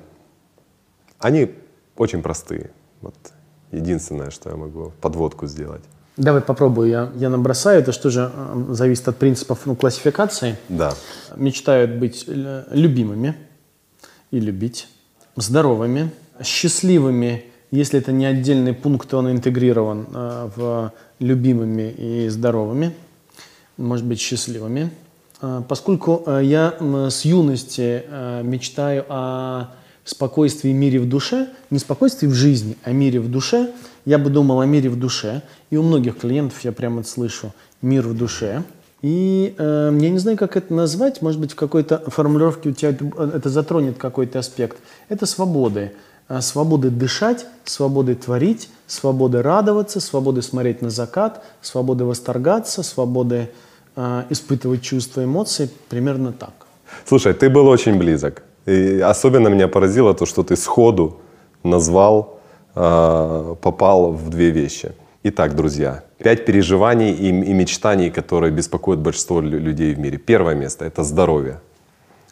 [1.19, 1.55] Они
[1.97, 2.71] очень простые.
[3.01, 3.15] Вот
[3.71, 5.83] единственное, что я могу подводку сделать.
[6.17, 6.89] Давай попробую.
[6.89, 7.81] Я, я набросаю.
[7.81, 10.57] Это что же э, зависит от принципов ну, классификации.
[10.69, 10.95] Да.
[11.35, 13.37] Мечтают быть любимыми
[14.31, 14.89] и любить,
[15.37, 16.13] здоровыми,
[16.43, 22.93] счастливыми Если это не отдельный пункт, он интегрирован э, в любимыми и здоровыми,
[23.77, 24.91] может быть, счастливыми.
[25.43, 26.77] Э, поскольку э, я
[27.11, 28.05] с юности
[28.45, 29.71] мечтаю о
[30.05, 33.73] спокойствии и мире в душе, не спокойствии в жизни, а мире в душе,
[34.05, 35.43] я бы думал о мире в душе.
[35.71, 37.53] И у многих клиентов я прямо слышу
[37.83, 38.63] «мир в душе».
[39.03, 42.91] И э, я не знаю, как это назвать, может быть, в какой-то формулировке у тебя
[42.91, 43.05] это,
[43.35, 44.79] это затронет какой-то аспект.
[45.11, 45.93] Это свободы.
[46.29, 53.51] Э, Свободы дышать, свободы творить, свободы радоваться, свободы смотреть на закат, свободы восторгаться, свободы
[53.97, 55.69] э, испытывать чувства, эмоции.
[55.89, 56.53] Примерно так.
[57.05, 58.43] Слушай, ты был очень близок.
[58.67, 61.19] И особенно меня поразило то, что ты сходу
[61.63, 62.41] назвал,
[62.75, 64.93] э, попал в две вещи.
[65.23, 70.19] Итак, друзья, пять переживаний и, и мечтаний, которые беспокоят большинство лю- людей в мире.
[70.19, 71.61] Первое место– это здоровье.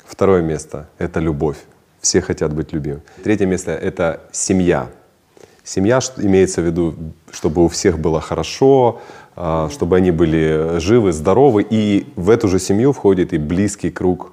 [0.05, 1.57] Второе место– это любовь.
[2.03, 3.01] Все хотят быть любимым.
[3.25, 4.89] Третье место– это семья.
[5.65, 6.95] Семья имеется в виду,
[7.31, 9.01] чтобы у всех было хорошо,
[9.37, 11.65] а, чтобы они были живы, здоровы.
[11.71, 14.33] И в эту же семью входит и близкий круг,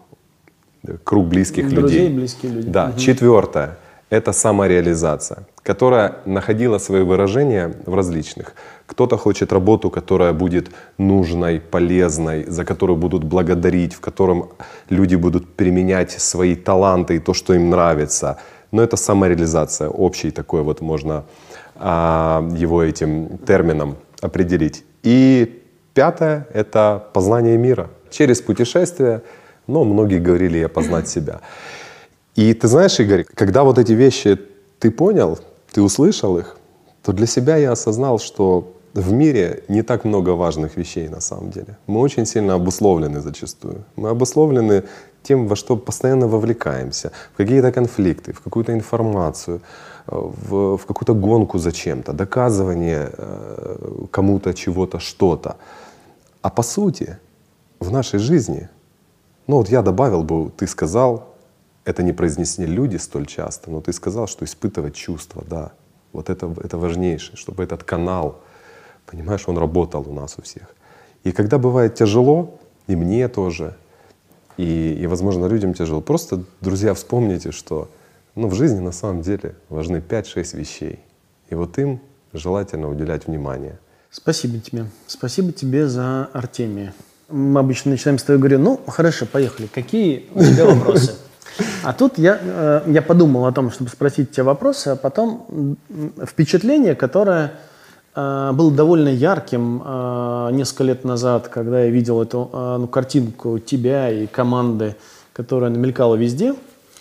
[1.03, 2.17] круг близких Друзей, людей.
[2.17, 2.69] близкие люди.
[2.69, 2.93] Да.
[2.97, 3.77] Четвертое–
[4.09, 8.53] это самореализация, которая находила свои выражения в различных.
[8.87, 14.49] Кто-то хочет работу, которая будет нужной, полезной, за которую будут благодарить, в котором
[14.89, 18.37] люди будут применять свои таланты и то, что им нравится.
[18.71, 21.25] Но это самореализация, общий такой вот можно
[21.75, 24.83] а, его этим термином определить.
[25.03, 25.61] И
[25.93, 27.89] пятое– это познание мира.
[28.09, 29.21] Через путешествие,
[29.67, 31.41] но многие говорили «я познать себя».
[32.35, 34.39] И ты знаешь, Игорь, когда вот эти вещи
[34.79, 35.39] ты понял,
[35.71, 36.57] ты услышал их,
[37.03, 41.51] то для себя я осознал, что в мире не так много важных вещей на самом
[41.51, 41.77] деле.
[41.87, 43.83] Мы очень сильно обусловлены зачастую.
[43.95, 44.83] Мы обусловлены
[45.23, 49.61] тем, во что постоянно вовлекаемся, в какие-то конфликты, в какую-то информацию,
[50.07, 55.57] в, в какую-то гонку за чем-то, доказывание э, кому-то чего-то, что-то.
[56.41, 57.17] А по сути,
[57.79, 58.69] в нашей жизни,
[59.47, 61.28] ну вот я добавил бы, ты сказал,
[61.89, 65.71] это не произнесли люди столь часто, но ты сказал, что испытывать чувства, да,
[66.13, 68.41] вот это, это важнейшее, чтобы этот канал,
[69.07, 70.75] понимаешь, он работал у нас у всех.
[71.23, 73.75] И когда бывает тяжело, и мне тоже,
[74.57, 77.89] и, и возможно, людям тяжело, просто, друзья, вспомните, что
[78.35, 80.99] ну, в жизни на самом деле важны 5-6 вещей.
[81.49, 81.99] И вот им
[82.33, 83.79] желательно уделять внимание.
[84.11, 84.85] Спасибо тебе.
[85.07, 86.93] Спасибо тебе за Артемия.
[87.29, 89.67] Мы обычно начинаем с тобой говорю, ну, хорошо, поехали.
[89.67, 91.15] Какие у тебя вопросы?
[91.83, 95.77] А тут я, э, я подумал о том, чтобы спросить тебя вопросы, а потом
[96.25, 97.53] впечатление, которое
[98.15, 104.09] э, было довольно ярким э, несколько лет назад, когда я видел эту ну, картинку тебя
[104.11, 104.95] и команды,
[105.33, 106.55] которая мелькала везде.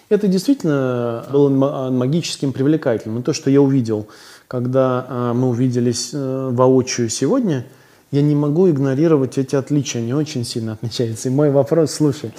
[0.09, 3.21] Это действительно было ма- магическим, привлекательным.
[3.21, 4.09] И то, что я увидел,
[4.47, 7.67] когда мы увиделись воочию сегодня,
[8.11, 11.29] я не могу игнорировать эти отличия, они очень сильно отличаются.
[11.29, 12.33] И мой вопрос, слушай,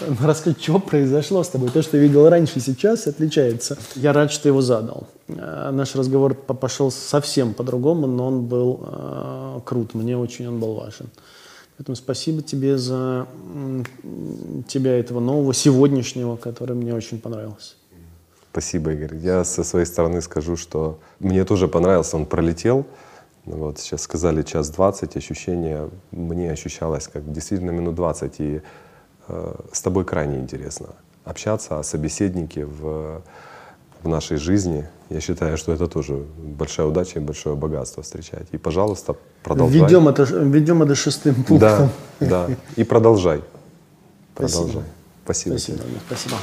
[0.20, 1.70] расскажи, что произошло с тобой?
[1.70, 3.78] То, что я видел раньше, сейчас отличается.
[3.94, 5.06] Я рад, что ты его задал.
[5.28, 9.94] Э, Наш разговор по- пошел совсем по-другому, но он был э, крут.
[9.94, 11.06] Мне очень он был важен.
[11.76, 13.26] Поэтому спасибо тебе за
[14.68, 17.72] тебя этого нового, сегодняшнего, который мне очень понравился.
[18.52, 19.16] Спасибо, Игорь.
[19.16, 22.84] Я со своей стороны скажу, что мне тоже понравился, он пролетел.
[23.46, 28.40] Вот сейчас сказали час 20, ощущение мне ощущалось как действительно минут 20.
[28.40, 28.60] И
[29.72, 30.88] с тобой крайне интересно
[31.24, 33.22] общаться о собеседнике в,
[34.02, 34.88] в нашей жизни.
[35.08, 38.46] Я считаю, что это тоже большая удача и большое богатство встречать.
[38.52, 39.80] И, пожалуйста, продолжай.
[39.80, 41.90] Ведем это, введем это шестым пунктом.
[42.20, 42.56] Да, да.
[42.76, 43.42] И продолжай.
[44.34, 44.62] Спасибо.
[44.62, 44.90] Продолжай.
[45.24, 45.58] Спасибо.
[45.58, 45.78] Спасибо.
[45.78, 46.00] тебе.
[46.06, 46.36] Спасибо.